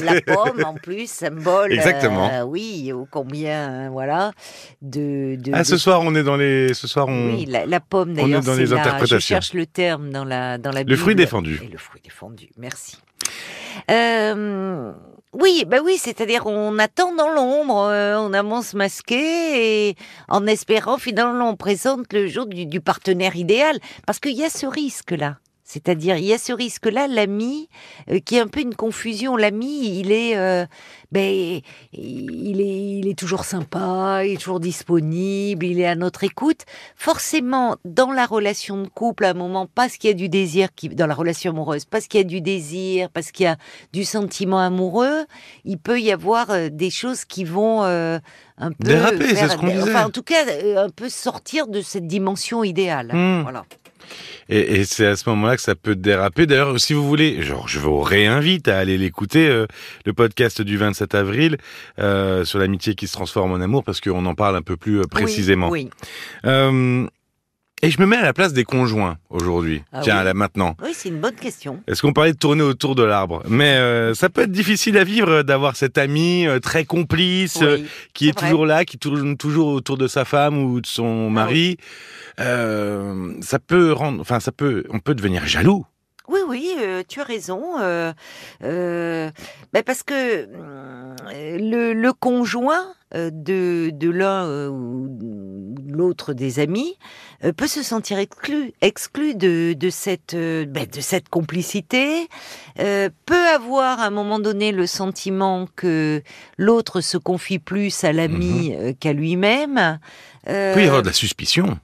La 0.02 0.21
pomme, 0.23 0.64
en 0.64 0.75
plus, 0.75 1.09
symbole. 1.11 1.73
Exactement. 1.73 2.31
euh, 2.33 2.42
oui, 2.45 2.92
ô 2.92 3.07
combien, 3.11 3.90
voilà, 3.90 4.33
de. 4.81 5.37
de 5.37 5.50
Ah, 5.54 5.64
ce 5.64 5.73
de- 5.73 5.76
soir, 5.76 6.00
on 6.02 6.14
est 6.14 6.23
dans 6.25 6.37
les. 6.37 6.73
Ce 6.75 6.87
soir, 6.88 7.09
on. 7.09 7.26
Oui, 7.35 7.45
la, 7.47 7.66
la 7.66 7.81
pomme 7.81 8.11
on 8.12 8.14
d'ailleurs. 8.14 8.40
est 8.42 8.47
dans 8.47 8.54
les 8.54 8.66
la- 8.66 8.81
interprétations. 8.81 9.19
Je 9.19 9.23
cherche 9.23 9.52
le 9.54 9.66
terme 9.66 10.11
dans 10.11 10.25
la 10.25 10.57
dans 10.59 10.71
la. 10.71 10.83
Le 10.83 10.97
fruit 10.97 11.14
Bible. 11.14 11.25
défendu. 11.26 11.61
Et 11.62 11.69
le 11.71 11.78
fruit 11.78 12.00
défendu. 12.02 12.49
Merci. 12.57 12.97
Euh, 13.90 14.92
oui, 15.33 15.65
bah 15.67 15.79
oui, 15.83 15.97
c'est-à-dire 15.97 16.47
on 16.47 16.79
attend 16.79 17.15
dans 17.15 17.31
l'ombre, 17.31 17.89
euh, 17.89 18.19
on 18.19 18.35
avance 18.35 18.75
masqué 18.75 19.89
et 19.89 19.97
en 20.29 20.47
espérant 20.47 20.99
finalement 20.99 21.49
on 21.49 21.57
présente 21.57 22.12
le 22.12 22.27
jour 22.27 22.47
du, 22.47 22.67
du 22.67 22.81
partenaire 22.81 23.35
idéal, 23.35 23.79
parce 24.07 24.21
qu'il 24.21 24.37
y 24.37 24.45
a 24.45 24.51
ce 24.51 24.67
risque-là. 24.67 25.39
C'est-à-dire, 25.73 26.19
il 26.19 26.26
y 26.26 26.35
a 26.35 26.38
ce 26.38 26.52
risque-là, 26.52 27.09
l'ami, 27.09 27.71
euh, 28.11 28.19
qui 28.19 28.37
est 28.37 28.41
un 28.41 28.47
peu 28.47 28.61
une 28.61 28.75
confusion. 28.75 29.38
L'ami, 29.38 29.99
il 30.00 30.12
est, 30.12 30.37
euh, 30.37 30.67
ben, 31.12 31.61
il 31.95 32.61
est, 32.61 32.99
il 32.99 33.09
est 33.09 33.19
toujours 33.19 33.45
sympa, 33.45 34.23
il 34.26 34.35
est 34.35 34.37
toujours 34.37 34.61
disponible, 34.61 35.64
il 35.64 35.81
est 35.81 35.87
à 35.87 35.95
notre 35.95 36.25
écoute. 36.25 36.67
Forcément, 36.95 37.76
dans 37.87 38.12
la 38.12 38.26
relation 38.26 38.83
de 38.83 38.88
couple, 38.88 39.25
à 39.25 39.31
un 39.31 39.35
moment, 39.35 39.67
parce 39.67 39.97
qu'il 39.97 40.11
y 40.11 40.12
a 40.12 40.17
du 40.17 40.29
désir, 40.29 40.75
qui, 40.75 40.91
dans 40.91 41.07
la 41.07 41.14
relation 41.14 41.52
amoureuse, 41.52 41.87
parce 41.87 42.07
qu'il 42.07 42.21
y 42.21 42.25
a 42.25 42.26
du 42.26 42.43
désir, 42.43 43.09
parce 43.09 43.31
qu'il 43.31 43.45
y 43.45 43.49
a 43.49 43.57
du 43.95 44.05
sentiment 44.05 44.59
amoureux, 44.59 45.25
il 45.64 45.79
peut 45.79 46.00
y 46.00 46.12
avoir 46.12 46.50
euh, 46.50 46.69
des 46.69 46.91
choses 46.91 47.25
qui 47.25 47.45
vont 47.45 47.83
un 48.59 48.73
peu 48.73 48.85
Déraper, 48.85 49.35
c'est 49.35 49.49
ce 49.49 49.57
qu'on 49.57 49.69
disait. 49.69 49.83
Enfin, 49.83 50.07
en 50.07 50.11
tout 50.11 50.23
cas, 50.23 50.47
euh, 50.47 50.85
un 50.85 50.91
peu 50.91 51.09
sortir 51.09 51.67
de 51.67 51.81
cette 51.81 52.07
dimension 52.07 52.65
idéale. 52.65 53.11
Hmm. 53.13 53.43
Voilà. 53.43 53.65
Et, 54.49 54.81
et 54.81 54.85
c'est 54.85 55.07
à 55.07 55.17
ce 55.17 55.29
moment-là 55.31 55.57
que 55.57 55.63
ça 55.63 55.75
peut 55.75 55.95
déraper. 55.95 56.47
D'ailleurs, 56.47 56.79
si 56.79 56.93
vous 56.93 57.07
voulez, 57.07 57.43
genre, 57.43 57.69
je 57.69 57.79
vous 57.79 58.01
réinvite 58.01 58.69
à 58.69 58.79
aller 58.79 58.99
l'écouter, 58.99 59.49
euh, 59.49 59.67
le 60.05 60.13
podcast 60.13 60.61
du 60.63 60.77
27 60.77 61.15
avril 61.15 61.57
euh, 61.99 62.45
sur 62.45 62.59
l'amitié 62.59 62.95
qui 62.95 63.07
se 63.07 63.13
transforme 63.13 63.53
en 63.53 63.61
amour, 63.61 63.85
parce 63.85 64.01
qu'on 64.01 64.27
en 64.27 64.35
parle 64.35 64.57
un 64.57 64.63
peu 64.63 64.77
plus 64.77 65.03
précisément. 65.03 65.69
Oui, 65.69 65.89
oui. 65.89 66.11
Euh, 66.47 67.07
et 67.83 67.91
je 67.91 68.01
me 68.01 68.07
mets 68.07 68.17
à 68.17 68.23
la 68.23 68.33
place 68.33 68.53
des 68.53 68.65
conjoints 68.65 69.19
aujourd'hui. 69.29 69.83
Ah 69.93 70.01
Tiens, 70.03 70.19
oui. 70.21 70.25
là 70.25 70.35
maintenant. 70.35 70.77
Oui, 70.83 70.91
c'est 70.95 71.09
une 71.09 71.21
bonne 71.21 71.35
question. 71.35 71.81
Est-ce 71.89 72.01
qu'on 72.03 72.12
parlait 72.12 72.33
de 72.33 72.39
tourner 72.39 72.62
autour 72.62 72.95
de 72.95 73.03
l'arbre? 73.03 73.43
Mais 73.49 73.75
euh, 73.75 74.15
ça 74.15 74.29
peut 74.29 74.43
être 74.43 74.53
difficile 74.53 74.97
à 74.99 75.05
vivre 75.05 75.43
d'avoir 75.43 75.77
cet 75.77 75.99
ami 75.99 76.47
euh, 76.47 76.61
très 76.61 76.85
complice, 76.85 77.61
euh, 77.62 77.79
qui 78.15 78.29
est 78.29 78.39
toujours 78.39 78.67
là, 78.67 78.85
qui 78.85 78.99
tourne 78.99 79.37
toujours 79.37 79.69
autour 79.69 79.99
de 79.99 80.07
sa 80.07 80.25
femme 80.25 80.59
ou 80.59 80.81
de 80.81 80.87
son 80.87 81.27
Ah 81.29 81.33
mari. 81.33 81.77
Euh, 82.41 83.35
ça 83.43 83.59
peut 83.59 83.93
rendre, 83.93 84.21
enfin, 84.21 84.41
ça 84.41 84.53
peut, 84.53 84.85
on 84.91 84.99
peut 84.99 85.15
devenir 85.15 85.47
jaloux. 85.47 85.85
Oui, 86.29 86.41
oui, 86.49 86.75
euh, 86.79 87.02
tu 87.07 87.21
as 87.21 87.25
raison. 87.25 87.79
euh, 87.81 88.12
euh, 88.62 89.31
ben 89.73 89.83
parce 89.83 90.02
que 90.02 90.14
euh, 90.14 91.14
le, 91.59 91.93
le 91.93 92.12
conjoint 92.12 92.95
de, 93.14 93.91
de 93.93 94.09
l'un 94.11 94.69
ou 94.71 95.07
l'autre 95.87 96.33
des 96.33 96.61
amis 96.61 96.97
peut 97.59 97.67
se 97.67 97.83
sentir 97.83 98.19
exclu, 98.19 98.73
exclu 98.81 99.35
de, 99.35 99.75
de, 99.75 99.91
cette, 99.91 100.35
ben, 100.35 100.87
de 100.91 101.00
cette 101.00 101.29
complicité, 101.29 102.29
peut 102.76 103.49
avoir 103.55 104.00
à 104.00 104.07
un 104.07 104.11
moment 104.11 104.38
donné 104.38 104.73
le 104.73 104.87
sentiment 104.87 105.69
que 105.76 106.23
l'autre 106.57 107.02
se 107.02 107.19
confie 107.19 107.59
plus 107.59 108.02
à 108.05 108.12
l'ami 108.12 108.75
euh, 108.75 108.93
qu'à 108.99 109.12
lui-même. 109.12 109.99
Il 110.47 110.52
peut 110.75 110.83
y 110.83 110.87
avoir 110.87 111.02
de 111.02 111.09
la 111.09 111.12
suspicion. 111.12 111.79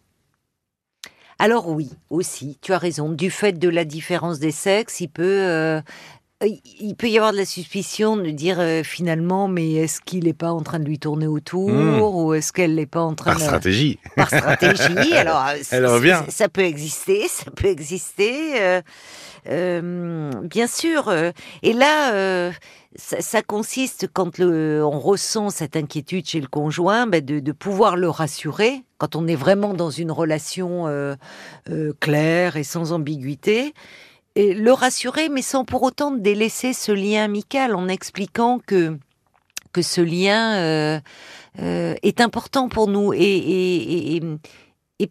Alors 1.39 1.69
oui, 1.69 1.91
aussi, 2.11 2.59
tu 2.63 2.73
as 2.73 2.79
raison. 2.79 3.11
Du 3.11 3.31
fait 3.31 3.53
de 3.53 3.69
la 3.69 3.85
différence 3.85 4.41
des 4.41 4.51
sexes, 4.51 5.01
il 5.01 5.09
peut, 5.09 5.23
euh, 5.25 5.81
il 6.47 6.95
peut 6.95 7.09
y 7.09 7.17
avoir 7.17 7.33
de 7.33 7.37
la 7.39 7.45
suspicion 7.45 8.17
de 8.17 8.31
dire 8.31 8.61
euh, 8.61 8.85
finalement, 8.85 9.49
mais 9.49 9.73
est-ce 9.73 10.01
qu'il 10.01 10.25
n'est 10.25 10.33
pas 10.35 10.53
en 10.53 10.63
train 10.63 10.79
de 10.79 10.85
lui 10.85 11.01
tourner 11.01 11.27
autour 11.27 11.69
Hmm. 11.71 12.01
ou 12.01 12.33
est-ce 12.35 12.53
qu'elle 12.53 12.77
n'est 12.77 12.87
pas 12.87 13.01
en 13.03 13.15
train 13.15 13.33
Par 13.33 13.39
de 13.41 13.43
stratégie. 13.45 13.99
par 14.15 14.29
stratégie 14.29 15.13
Alors, 15.15 15.45
euh, 15.49 15.57
Elle 15.73 15.87
revient. 15.87 16.21
ça 16.29 16.49
peut 16.49 16.63
exister, 16.63 17.27
ça 17.27 17.51
peut 17.51 17.67
exister, 17.67 18.61
euh, 18.63 18.81
euh, 19.49 20.31
bien 20.45 20.69
sûr. 20.69 21.13
et 21.65 21.73
là, 21.73 22.53
ça, 22.95 23.21
ça 23.21 23.43
consiste 23.43 24.07
quand 24.13 24.39
le, 24.39 24.85
on 24.85 25.01
ressent 25.01 25.51
cette 25.51 25.75
inquiétude 25.77 26.27
chez 26.29 26.41
le 26.41 26.47
conjoint, 26.49 27.07
ben, 27.09 27.25
de, 27.25 27.41
de 27.41 27.53
pouvoir 27.53 27.97
le 27.97 28.09
rassurer 28.09 28.85
quand 28.99 29.17
on 29.17 29.27
est 29.27 29.35
vraiment 29.37 29.75
dans 29.75 29.91
une 29.91 30.13
relation 30.13 30.87
claire 32.01 32.57
et 32.57 32.65
sans 32.65 32.93
ambiguïté. 32.93 33.75
Le 34.39 34.71
rassurer, 34.71 35.29
mais 35.29 35.43
sans 35.43 35.65
pour 35.65 35.83
autant 35.83 36.13
délaisser 36.13 36.73
ce 36.73 36.93
lien 36.93 37.25
amical, 37.25 37.75
en 37.75 37.89
expliquant 37.89 38.61
que 38.61 38.99
ce 39.83 40.01
lien 40.01 40.57
euh, 40.57 41.01
euh, 41.61 41.95
est 42.03 42.21
important 42.21 42.69
pour 42.69 42.89
nous 42.89 43.13
et, 43.15 44.21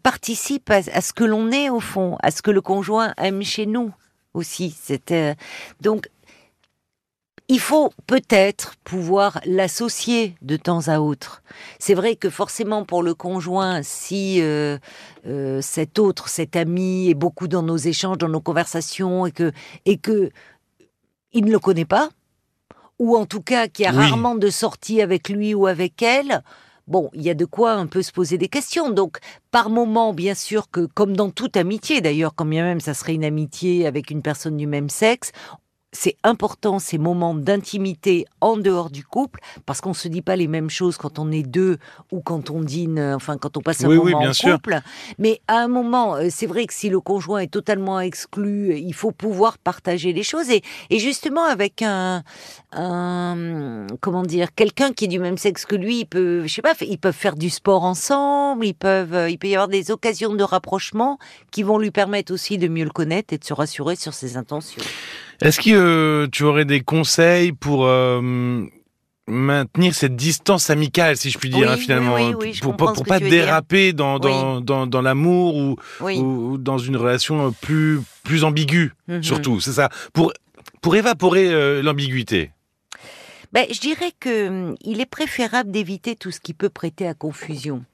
participe 0.02 0.70
à, 0.70 0.82
ce 0.82 1.12
que 1.12 1.24
l'on 1.24 1.50
est 1.50 1.70
au 1.70 1.80
fond, 1.80 2.16
à 2.22 2.30
ce 2.30 2.42
que 2.42 2.50
le 2.50 2.60
conjoint 2.60 3.14
aime 3.16 3.42
chez 3.42 3.66
nous 3.66 3.92
aussi. 4.34 4.76
Euh, 5.10 5.34
donc, 5.80 6.08
il 7.48 7.60
faut 7.60 7.90
peut-être 8.06 8.74
pouvoir 8.84 9.40
l'associer 9.46 10.34
de 10.42 10.56
temps 10.56 10.88
à 10.88 11.00
autre. 11.00 11.42
C'est 11.78 11.94
vrai 11.94 12.14
que 12.14 12.28
forcément 12.28 12.84
pour 12.84 13.02
le 13.02 13.14
conjoint, 13.14 13.82
si 13.82 14.40
euh, 14.42 14.78
euh, 15.26 15.60
cet 15.62 15.98
autre, 15.98 16.28
cet 16.28 16.56
ami 16.56 17.08
est 17.08 17.14
beaucoup 17.14 17.48
dans 17.48 17.62
nos 17.62 17.78
échanges, 17.78 18.18
dans 18.18 18.28
nos 18.28 18.40
conversations 18.42 19.24
et 19.26 19.32
que 19.32 19.52
et 19.86 19.96
que 19.96 20.30
il 21.32 21.44
ne 21.46 21.50
le 21.52 21.58
connaît 21.58 21.84
pas, 21.86 22.10
ou 22.98 23.16
en 23.16 23.24
tout 23.26 23.42
cas 23.42 23.68
qu'il 23.68 23.84
y 23.84 23.88
a 23.88 23.92
Oui. 23.92 23.96
rarement 23.96 24.34
de 24.34 24.50
sortie 24.50 25.00
avec 25.00 25.28
lui 25.30 25.54
ou 25.54 25.66
avec 25.66 26.02
elle, 26.02 26.42
bon, 26.86 27.10
il 27.14 27.22
y 27.22 27.30
a 27.30 27.34
de 27.34 27.44
quoi 27.46 27.72
un 27.72 27.86
peu 27.86 28.02
se 28.02 28.12
poser 28.12 28.38
des 28.38 28.48
questions. 28.48 28.90
Donc, 28.90 29.18
par 29.50 29.70
moment, 29.70 30.12
bien 30.12 30.34
sûr 30.34 30.70
que, 30.70 30.86
comme 30.86 31.16
dans 31.16 31.30
toute 31.30 31.56
amitié 31.56 32.00
d'ailleurs, 32.02 32.34
quand 32.34 32.46
bien 32.46 32.64
même 32.64 32.80
ça 32.80 32.94
serait 32.94 33.14
une 33.14 33.24
amitié 33.24 33.86
avec 33.86 34.10
une 34.10 34.22
personne 34.22 34.56
du 34.56 34.66
même 34.66 34.88
sexe, 34.90 35.32
c'est 36.00 36.16
important 36.22 36.78
ces 36.78 36.96
moments 36.96 37.34
d'intimité 37.34 38.24
en 38.40 38.56
dehors 38.56 38.88
du 38.88 39.02
couple, 39.04 39.40
parce 39.66 39.80
qu'on 39.80 39.94
se 39.94 40.06
dit 40.06 40.22
pas 40.22 40.36
les 40.36 40.46
mêmes 40.46 40.70
choses 40.70 40.96
quand 40.96 41.18
on 41.18 41.32
est 41.32 41.42
deux 41.42 41.78
ou 42.12 42.20
quand 42.20 42.50
on 42.50 42.60
dîne, 42.62 43.00
euh, 43.00 43.16
enfin 43.16 43.36
quand 43.36 43.56
on 43.56 43.62
passe 43.62 43.82
un 43.82 43.88
Oui, 43.88 43.96
oui, 43.96 44.12
moment 44.12 44.20
bien 44.20 44.30
en 44.30 44.32
sûr. 44.32 44.54
couple. 44.54 44.78
Mais 45.18 45.40
à 45.48 45.56
un 45.58 45.66
moment, 45.66 46.14
euh, 46.14 46.28
c'est 46.30 46.46
vrai 46.46 46.66
que 46.66 46.72
si 46.72 46.88
le 46.88 47.00
conjoint 47.00 47.40
est 47.40 47.50
totalement 47.52 47.98
exclu, 47.98 48.76
il 48.78 48.94
faut 48.94 49.10
pouvoir 49.10 49.58
partager 49.58 50.12
les 50.12 50.22
choses 50.22 50.50
et, 50.50 50.62
et 50.90 51.00
justement 51.00 51.42
avec 51.42 51.82
un, 51.82 52.22
un 52.72 53.88
comment 54.00 54.22
dire, 54.22 54.54
quelqu'un 54.54 54.92
qui 54.92 55.06
est 55.06 55.08
du 55.08 55.18
même 55.18 55.36
sexe 55.36 55.66
que 55.66 55.74
lui, 55.74 56.00
il 56.00 56.06
peut, 56.06 56.46
je 56.46 56.54
sais 56.54 56.62
pas, 56.62 56.74
ils 56.80 56.98
peuvent 56.98 57.12
faire 57.12 57.34
du 57.34 57.50
sport 57.50 57.82
ensemble, 57.82 58.64
ils 58.66 58.74
peuvent, 58.74 59.14
euh, 59.14 59.28
il 59.30 59.36
peut 59.38 59.48
y 59.48 59.54
avoir 59.56 59.66
des 59.66 59.90
occasions 59.90 60.34
de 60.34 60.44
rapprochement 60.44 61.18
qui 61.50 61.64
vont 61.64 61.78
lui 61.78 61.90
permettre 61.90 62.32
aussi 62.32 62.56
de 62.56 62.68
mieux 62.68 62.84
le 62.84 62.90
connaître 62.90 63.34
et 63.34 63.38
de 63.38 63.44
se 63.44 63.52
rassurer 63.52 63.96
sur 63.96 64.14
ses 64.14 64.36
intentions. 64.36 64.82
Est-ce 65.40 65.60
que 65.60 65.70
euh, 65.70 66.26
tu 66.30 66.42
aurais 66.44 66.64
des 66.64 66.80
conseils 66.80 67.52
pour 67.52 67.86
euh, 67.86 68.64
maintenir 69.28 69.94
cette 69.94 70.16
distance 70.16 70.70
amicale, 70.70 71.16
si 71.16 71.30
je 71.30 71.38
puis 71.38 71.48
dire, 71.50 71.68
Oui, 71.68 71.74
hein, 71.74 71.76
finalement, 71.76 72.14
oui, 72.14 72.34
oui, 72.40 72.52
je 72.54 72.60
pour, 72.60 72.76
pour 72.76 72.92
pas 73.04 73.20
déraper 73.20 73.92
dans, 73.92 74.18
dans, 74.18 74.60
dans, 74.60 74.86
dans 74.86 75.02
l'amour 75.02 75.54
ou, 75.56 76.58
dans 76.58 76.78
une 76.78 76.96
relation 76.96 77.48
euh, 77.48 77.50
plus, 77.60 78.00
plus 78.24 78.44
ambiguë, 78.44 78.92
Mhm. 79.06 79.22
surtout, 79.22 79.60
c'est 79.60 79.72
ça, 79.72 79.88
pour, 80.12 80.32
pour 80.80 80.96
évaporer 80.96 81.48
euh, 81.52 81.82
l'ambiguïté. 81.82 82.50
Ben, 83.52 83.64
je 83.72 83.80
dirais 83.80 84.12
que 84.20 84.48
hum, 84.48 84.74
il 84.82 85.00
est 85.00 85.06
préférable 85.06 85.70
d'éviter 85.70 86.16
tout 86.16 86.30
ce 86.30 86.40
qui 86.40 86.52
peut 86.52 86.68
prêter 86.68 87.06
à 87.06 87.14
confusion. 87.14 87.84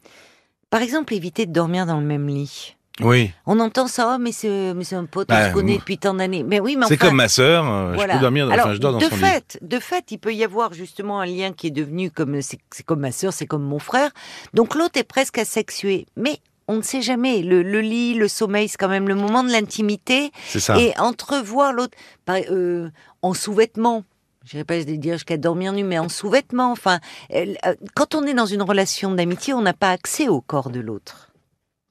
Par 0.71 0.83
exemple, 0.83 1.15
éviter 1.15 1.47
de 1.47 1.53
dormir 1.53 1.87
dans 1.87 2.01
le 2.01 2.07
même 2.07 2.27
lit. 2.27 2.75
Oui, 3.01 3.33
On 3.47 3.59
entend 3.59 3.89
ça, 3.89 4.15
oh, 4.15 4.19
mais 4.21 4.31
c'est 4.31 4.95
un 4.95 5.05
pote, 5.07 5.27
on 5.29 5.35
Bah, 5.35 5.49
se 5.49 5.55
connaît 5.55 5.79
depuis 5.79 5.99
tant 5.99 6.15
d'années. 6.15 6.45
Mais 6.45 6.61
oui, 6.61 6.77
mais 6.77 6.87
c'est 6.87 6.95
enfin, 6.95 7.07
comme 7.09 7.17
ma 7.17 7.29
sœur, 7.29 7.67
euh, 7.69 7.91
je 7.91 7.97
voilà. 7.97 8.15
peux 8.15 8.21
dormir, 8.21 8.49
Alors, 8.49 8.67
enfin 8.67 8.75
je 8.75 8.79
dors 8.79 8.93
dans 8.93 8.99
de 8.99 9.05
son 9.07 9.17
lit. 9.17 9.23
fait, 9.23 9.59
de 9.63 9.79
fait, 9.81 10.13
il 10.13 10.19
peut 10.19 10.33
y 10.33 10.45
avoir 10.45 10.73
justement 10.75 11.19
un 11.21 11.27
lien 11.27 11.53
qui 11.53 11.67
est 11.67 11.73
devenu 11.73 12.13
comme 12.13 12.41
c'est 12.41 12.59
comme 12.87 13.01
ma 13.01 13.11
sœur, 13.11 13.33
c'est 13.33 13.47
comme 13.47 13.65
mon 13.65 13.81
frère. 13.81 14.11
Donc 14.53 14.77
l'autre 14.77 14.97
est 14.99 15.03
presque 15.05 15.39
asexué, 15.39 16.07
mais 16.17 16.39
on 16.69 16.77
ne 16.77 16.83
sait 16.83 17.03
jamais. 17.03 17.43
Le, 17.43 17.63
le 17.65 17.81
lit, 17.81 18.15
le 18.15 18.29
sommeil, 18.29 18.69
c'est 18.69 18.77
quand 18.79 18.89
même 18.89 19.09
le 19.09 19.17
moment 19.17 19.43
de 19.43 19.51
l'intimité 19.51 20.31
C'est 20.47 20.61
ça. 20.61 20.79
et 20.79 20.95
entrevoir 20.99 21.73
l'autre 21.73 21.99
euh, 22.31 22.89
en 23.23 23.35
sous-vêtements. 23.35 24.05
Je 24.45 24.51
dirais 24.53 24.65
pas 24.65 24.79
de 24.79 24.95
dire 24.95 25.15
jusqu'à 25.15 25.37
dormir 25.37 25.73
nu, 25.73 25.83
mais 25.83 25.99
en 25.99 26.09
sous-vêtements. 26.09 26.71
Enfin, 26.71 27.01
euh, 27.35 27.55
quand 27.97 28.15
on 28.15 28.23
est 28.25 28.35
dans 28.35 28.47
une 28.47 28.63
relation 28.63 29.11
d'amitié, 29.11 29.53
on 29.53 29.63
n'a 29.63 29.73
pas 29.73 29.91
accès 29.91 30.29
au 30.29 30.41
corps 30.41 30.71
de 30.71 30.79
l'autre. 30.81 31.31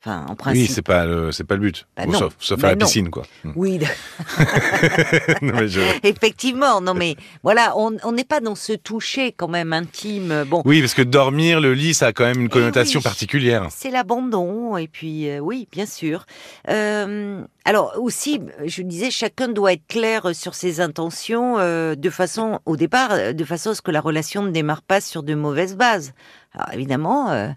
Enfin, 0.06 0.26
en 0.28 0.36
principe. 0.36 0.68
Oui, 0.68 0.74
c'est 0.74 0.82
pas 0.82 1.06
le, 1.06 1.32
c'est 1.32 1.46
pas 1.46 1.56
le 1.56 1.62
but. 1.62 1.88
Bah 1.96 2.06
non. 2.06 2.20
sauf 2.20 2.34
sauf 2.38 2.60
Bah 2.60 2.68
à 2.68 2.72
la 2.72 2.76
non. 2.76 2.86
piscine, 2.86 3.10
quoi. 3.10 3.24
Hmm. 3.46 3.52
Oui, 3.56 3.80
Non, 5.42 5.54
mais 5.56 5.68
je- 5.70 5.80
effectivement. 6.04 6.82
Non, 6.82 6.94
mais 6.94 7.16
voilà, 7.42 7.74
on 7.78 8.12
n'est 8.12 8.24
pas 8.26 8.40
dans 8.42 8.56
ce 8.56 8.74
toucher 8.74 9.32
quand 9.32 9.48
même 9.48 9.72
intime. 9.74 10.44
Bon, 10.48 10.62
Oui, 10.66 10.82
parce 10.82 10.94
que 10.94 11.02
dormir, 11.02 11.62
le 11.62 11.74
lit, 11.74 11.94
ça 11.94 12.08
a 12.08 12.12
quand 12.14 12.26
même 12.26 12.40
une 12.40 12.48
Eh 12.48 12.50
connotation 12.50 13.00
oui. 13.00 13.04
particulière. 13.04 13.68
C'est 13.70 13.92
l'abandon, 13.92 14.76
et 14.78 14.88
puis 14.90 15.30
euh, 15.30 15.40
oui, 15.40 15.68
bien 15.72 15.86
sûr. 15.86 16.26
Euh, 16.70 17.42
alors 17.66 17.94
aussi, 17.98 18.42
je 18.66 18.82
disais, 18.82 19.10
chacun 19.10 19.48
doit 19.48 19.74
être 19.74 19.88
clair 19.88 20.36
sur 20.36 20.54
ses 20.54 20.82
intentions 20.82 21.60
euh, 21.60 21.96
de 21.96 22.10
façon, 22.10 22.60
au 22.66 22.76
départ, 22.76 23.34
de 23.34 23.44
façon 23.46 23.70
à 23.70 23.76
ce 23.76 23.82
que 23.82 23.92
la 23.92 24.02
relation 24.02 24.44
ne 24.44 24.52
démarre 24.52 24.82
pas 24.82 25.00
sur 25.00 25.24
de 25.24 25.34
mauvaises 25.34 25.76
bases. 25.78 26.14
Alors 26.54 26.74
évidemment, 26.74 27.54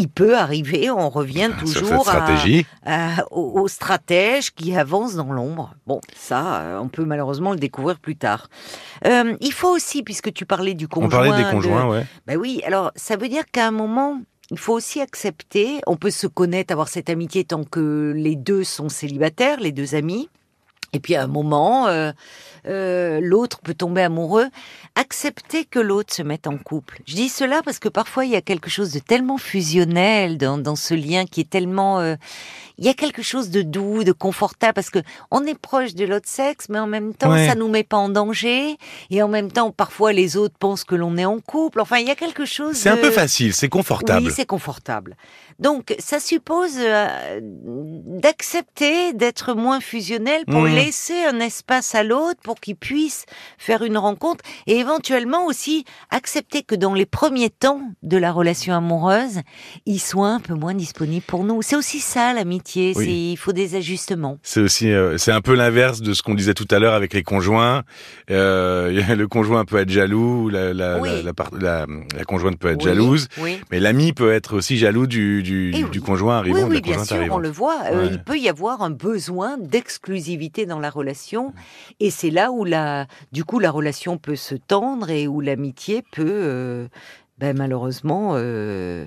il 0.00 0.08
peut 0.08 0.36
arriver, 0.36 0.90
on 0.90 1.08
revient 1.10 1.50
cette 1.64 1.74
toujours 1.82 2.08
à, 2.08 2.26
à- 2.84 3.24
aux, 3.30 3.60
aux 3.60 3.68
stratèges 3.68 4.50
qui 4.52 4.74
avancent 4.76 5.14
dans 5.14 5.32
l'ombre. 5.32 5.74
Bon, 5.86 6.00
ça, 6.16 6.60
euh, 6.62 6.78
on 6.80 6.88
peut 6.88 7.04
malheureusement 7.04 7.52
le 7.52 7.58
découvrir 7.58 7.98
plus 7.98 8.16
tard. 8.16 8.48
Euh, 9.06 9.36
il 9.40 9.52
faut 9.52 9.68
aussi, 9.68 10.02
puisque 10.02 10.32
tu 10.32 10.46
parlais 10.46 10.74
du 10.74 10.88
conjoint, 10.88 11.06
On 11.08 11.10
parlait 11.28 11.42
des 11.42 11.48
de- 11.48 11.50
conjoints, 11.54 11.86
ouais. 11.88 12.04
ben 12.26 12.36
oui, 12.36 12.60
alors 12.66 12.90
ça 12.96 13.16
veut 13.16 13.28
dire 13.28 13.44
qu'à 13.52 13.66
un 13.68 13.70
moment, 13.70 14.20
il 14.50 14.58
faut 14.58 14.72
aussi 14.74 15.00
accepter, 15.00 15.80
on 15.86 15.96
peut 15.96 16.10
se 16.10 16.26
connaître, 16.26 16.72
avoir 16.72 16.88
cette 16.88 17.08
amitié 17.10 17.44
tant 17.44 17.62
que 17.64 18.12
les 18.16 18.34
deux 18.36 18.64
sont 18.64 18.88
célibataires, 18.88 19.60
les 19.60 19.72
deux 19.72 19.94
amis. 19.94 20.28
Et 20.92 21.00
puis 21.00 21.14
à 21.14 21.22
un 21.22 21.26
moment, 21.28 21.86
euh, 21.88 22.12
euh, 22.66 23.20
l'autre 23.22 23.60
peut 23.60 23.74
tomber 23.74 24.02
amoureux. 24.02 24.48
Accepter 24.96 25.64
que 25.64 25.78
l'autre 25.78 26.12
se 26.12 26.22
mette 26.22 26.46
en 26.46 26.58
couple. 26.58 27.00
Je 27.06 27.14
dis 27.14 27.28
cela 27.28 27.62
parce 27.64 27.78
que 27.78 27.88
parfois 27.88 28.24
il 28.24 28.32
y 28.32 28.36
a 28.36 28.40
quelque 28.42 28.68
chose 28.68 28.92
de 28.92 28.98
tellement 28.98 29.38
fusionnel 29.38 30.36
dans, 30.36 30.58
dans 30.58 30.76
ce 30.76 30.94
lien 30.94 31.24
qui 31.26 31.40
est 31.40 31.48
tellement... 31.48 32.00
euh, 32.00 32.16
il 32.76 32.86
y 32.86 32.88
a 32.88 32.94
quelque 32.94 33.22
chose 33.22 33.50
de 33.50 33.60
doux, 33.62 34.04
de 34.04 34.12
confortable 34.12 34.72
parce 34.72 34.88
que 34.90 35.00
on 35.30 35.44
est 35.44 35.56
proche 35.58 35.94
de 35.94 36.06
l'autre 36.06 36.28
sexe, 36.28 36.68
mais 36.70 36.78
en 36.78 36.86
même 36.86 37.14
temps 37.14 37.30
Ouais. 37.30 37.46
ça 37.46 37.54
nous 37.54 37.68
met 37.68 37.84
pas 37.84 37.98
en 37.98 38.08
danger. 38.08 38.76
Et 39.10 39.22
en 39.22 39.28
même 39.28 39.52
temps, 39.52 39.70
parfois 39.70 40.12
les 40.12 40.36
autres 40.36 40.56
pensent 40.58 40.84
que 40.84 40.94
l'on 40.94 41.16
est 41.18 41.24
en 41.26 41.38
couple. 41.40 41.80
Enfin, 41.80 41.98
il 41.98 42.06
y 42.08 42.10
a 42.10 42.14
quelque 42.16 42.44
chose. 42.46 42.74
C'est 42.76 42.88
un 42.88 42.96
peu 42.96 43.10
facile, 43.10 43.52
c'est 43.54 43.68
confortable. 43.68 44.26
oui, 44.26 44.32
c'est 44.34 44.46
confortable. 44.46 45.16
Donc, 45.58 45.94
ça 45.98 46.20
suppose 46.20 46.72
euh, 46.78 47.38
d'accepter 48.20 49.12
d'être 49.12 49.54
moins 49.54 49.80
fusionnel 49.80 50.44
pour 50.46 50.60
Mhm. 50.62 50.74
Laisser 50.84 51.24
un 51.24 51.40
espace 51.40 51.94
à 51.94 52.02
l'autre 52.02 52.40
pour 52.42 52.60
qu'il 52.60 52.76
puisse 52.76 53.24
faire 53.58 53.82
une 53.82 53.98
rencontre 53.98 54.44
et 54.66 54.76
éventuellement 54.78 55.46
aussi 55.46 55.84
accepter 56.10 56.62
que 56.62 56.74
dans 56.74 56.94
les 56.94 57.06
premiers 57.06 57.50
temps 57.50 57.80
de 58.02 58.16
la 58.16 58.32
relation 58.32 58.74
amoureuse, 58.74 59.40
il 59.86 59.98
soit 60.00 60.28
un 60.28 60.40
peu 60.40 60.54
moins 60.54 60.74
disponible 60.74 61.24
pour 61.26 61.44
nous. 61.44 61.62
C'est 61.62 61.76
aussi 61.76 62.00
ça 62.00 62.32
l'amitié, 62.32 62.92
Oui. 62.96 63.04
c'est 63.04 63.10
il 63.32 63.36
faut 63.36 63.52
des 63.52 63.74
ajustements. 63.76 64.38
C'est 64.42 64.60
aussi, 64.60 64.90
euh, 64.90 65.18
c'est 65.18 65.32
un 65.32 65.40
peu 65.40 65.54
l'inverse 65.54 66.00
de 66.00 66.12
ce 66.14 66.22
qu'on 66.22 66.34
disait 66.34 66.54
tout 66.54 66.68
à 66.70 66.78
l'heure 66.78 66.94
avec 66.94 67.12
les 67.14 67.22
conjoints. 67.22 67.82
Euh, 68.30 68.90
le 69.16 69.28
conjoint 69.28 69.64
peut 69.64 69.78
être 69.78 69.90
jaloux, 69.90 70.48
la, 70.48 70.72
la, 70.72 70.98
Oui. 71.00 71.08
la, 71.08 71.22
la 71.22 71.32
par- 71.34 71.50
la- 71.58 71.86
la 72.16 72.24
conjointe 72.24 72.58
peut 72.58 72.68
être 72.68 72.78
Oui, 72.78 72.84
jalouse, 72.90 73.28
mais 73.70 73.80
l'ami 73.80 74.12
peut 74.12 74.32
être 74.32 74.56
aussi 74.56 74.76
jaloux 74.78 75.06
du, 75.06 75.42
du, 75.42 75.72
du 75.90 76.00
conjoint 76.00 76.38
arrivant, 76.38 76.64
Oui, 76.68 76.76
oui, 76.76 76.80
bien 76.80 77.04
sûr, 77.04 77.16
on 77.30 77.38
le 77.38 77.50
voit. 77.50 77.78
Euh, 77.90 78.00
Ouais. 78.02 78.08
il 78.12 78.22
peut 78.22 78.38
y 78.38 78.48
avoir 78.48 78.82
un 78.82 78.90
besoin 78.90 79.56
d'exclusivité 79.58 80.66
dans 80.70 80.80
la 80.80 80.88
relation, 80.88 81.52
et 82.00 82.10
c'est 82.10 82.30
là 82.30 82.50
où 82.50 82.64
la, 82.64 83.06
du 83.32 83.44
coup, 83.44 83.58
la 83.58 83.70
relation 83.70 84.16
peut 84.16 84.36
se 84.36 84.54
tendre 84.54 85.10
et 85.10 85.28
où 85.28 85.40
l'amitié 85.40 86.02
peut, 86.12 86.24
euh, 86.26 86.88
ben, 87.38 87.56
malheureusement, 87.56 88.32
euh, 88.34 89.04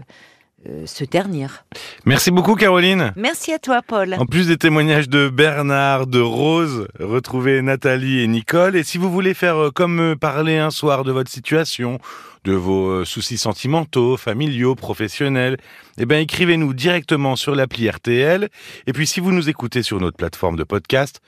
euh, 0.68 0.86
se 0.86 1.04
ternir. 1.04 1.66
Merci 2.06 2.32
beaucoup, 2.32 2.56
Caroline. 2.56 3.14
Merci 3.16 3.52
à 3.54 3.60
toi, 3.60 3.82
Paul. 3.82 4.16
En 4.20 4.26
plus 4.26 4.48
des 4.48 4.58
témoignages 4.58 5.10
de 5.10 5.30
Bernard, 5.30 6.08
de 6.08 6.20
Rose, 6.20 6.88
retrouvez 7.00 7.62
Nathalie 7.62 8.20
et 8.20 8.28
Nicole. 8.28 8.76
Et 8.76 8.84
si 8.84 8.98
vous 8.98 9.12
voulez 9.12 9.34
faire 9.34 9.72
comme 9.74 10.16
parler 10.20 10.58
un 10.58 10.72
soir 10.72 11.04
de 11.04 11.12
votre 11.12 11.32
situation, 11.32 12.00
de 12.44 12.54
vos 12.54 13.06
soucis 13.06 13.38
sentimentaux, 13.38 14.18
familiaux, 14.18 14.76
professionnels, 14.76 15.58
eh 15.98 16.06
ben 16.06 16.22
écrivez-nous 16.22 16.74
directement 16.74 17.36
sur 17.36 17.56
l'appli 17.56 17.90
RTL. 17.90 18.50
Et 18.88 18.94
puis 18.94 19.08
si 19.08 19.20
vous 19.20 19.32
nous 19.32 19.50
écoutez 19.50 19.84
sur 19.84 20.00
notre 20.00 20.18
plateforme 20.18 20.58
de 20.58 20.64
podcast, 20.64 21.22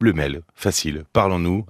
le 0.00 0.12
mail, 0.12 0.42
facile, 0.54 1.04
parlons-nous, 1.12 1.66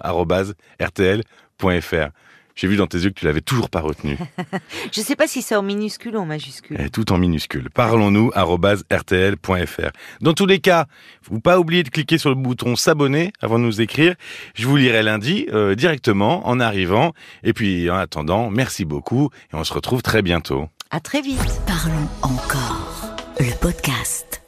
rtl.fr. 0.80 2.11
J'ai 2.58 2.66
vu 2.66 2.76
dans 2.76 2.88
tes 2.88 2.99
yeux 2.99 3.11
que 3.11 3.20
tu 3.20 3.25
l'avais 3.25 3.40
toujours 3.40 3.70
pas 3.70 3.80
retenu. 3.80 4.18
Je 4.92 5.00
ne 5.00 5.04
sais 5.04 5.14
pas 5.14 5.28
si 5.28 5.42
c'est 5.42 5.54
en 5.54 5.62
minuscule 5.62 6.16
ou 6.16 6.18
en 6.18 6.26
majuscule. 6.26 6.76
Eh, 6.80 6.90
tout 6.90 7.12
en 7.12 7.18
minuscule. 7.18 7.70
Parlons-nous 7.70 8.32
rtl.fr. 8.35 9.90
Dans 10.20 10.32
tous 10.32 10.47
les 10.47 10.58
cas, 10.58 10.87
faut 11.23 11.38
pas 11.38 11.61
oublier 11.61 11.85
de 11.85 11.88
cliquer 11.88 12.18
sur 12.18 12.30
le 12.30 12.35
bouton 12.35 12.75
s'abonner 12.75 13.32
avant 13.40 13.61
de 13.61 13.64
nous 13.64 13.80
écrire. 13.80 14.16
Je 14.54 14.66
vous 14.66 14.76
lirai 14.76 15.04
lundi 15.04 15.47
euh, 15.52 15.76
directement 15.76 16.49
en 16.49 16.58
arrivant. 16.58 17.12
Et 17.45 17.52
puis 17.52 17.88
en 17.91 17.97
attendant, 17.97 18.50
merci 18.50 18.84
beaucoup 18.84 19.30
et 19.52 19.56
on 19.56 19.62
se 19.62 19.73
retrouve 19.73 20.02
très 20.02 20.23
bientôt. 20.23 20.69
À 20.91 20.99
très 20.99 21.21
vite. 21.21 21.60
Parlons 21.64 22.08
encore. 22.23 23.14
Le 23.38 23.56
podcast. 23.60 24.43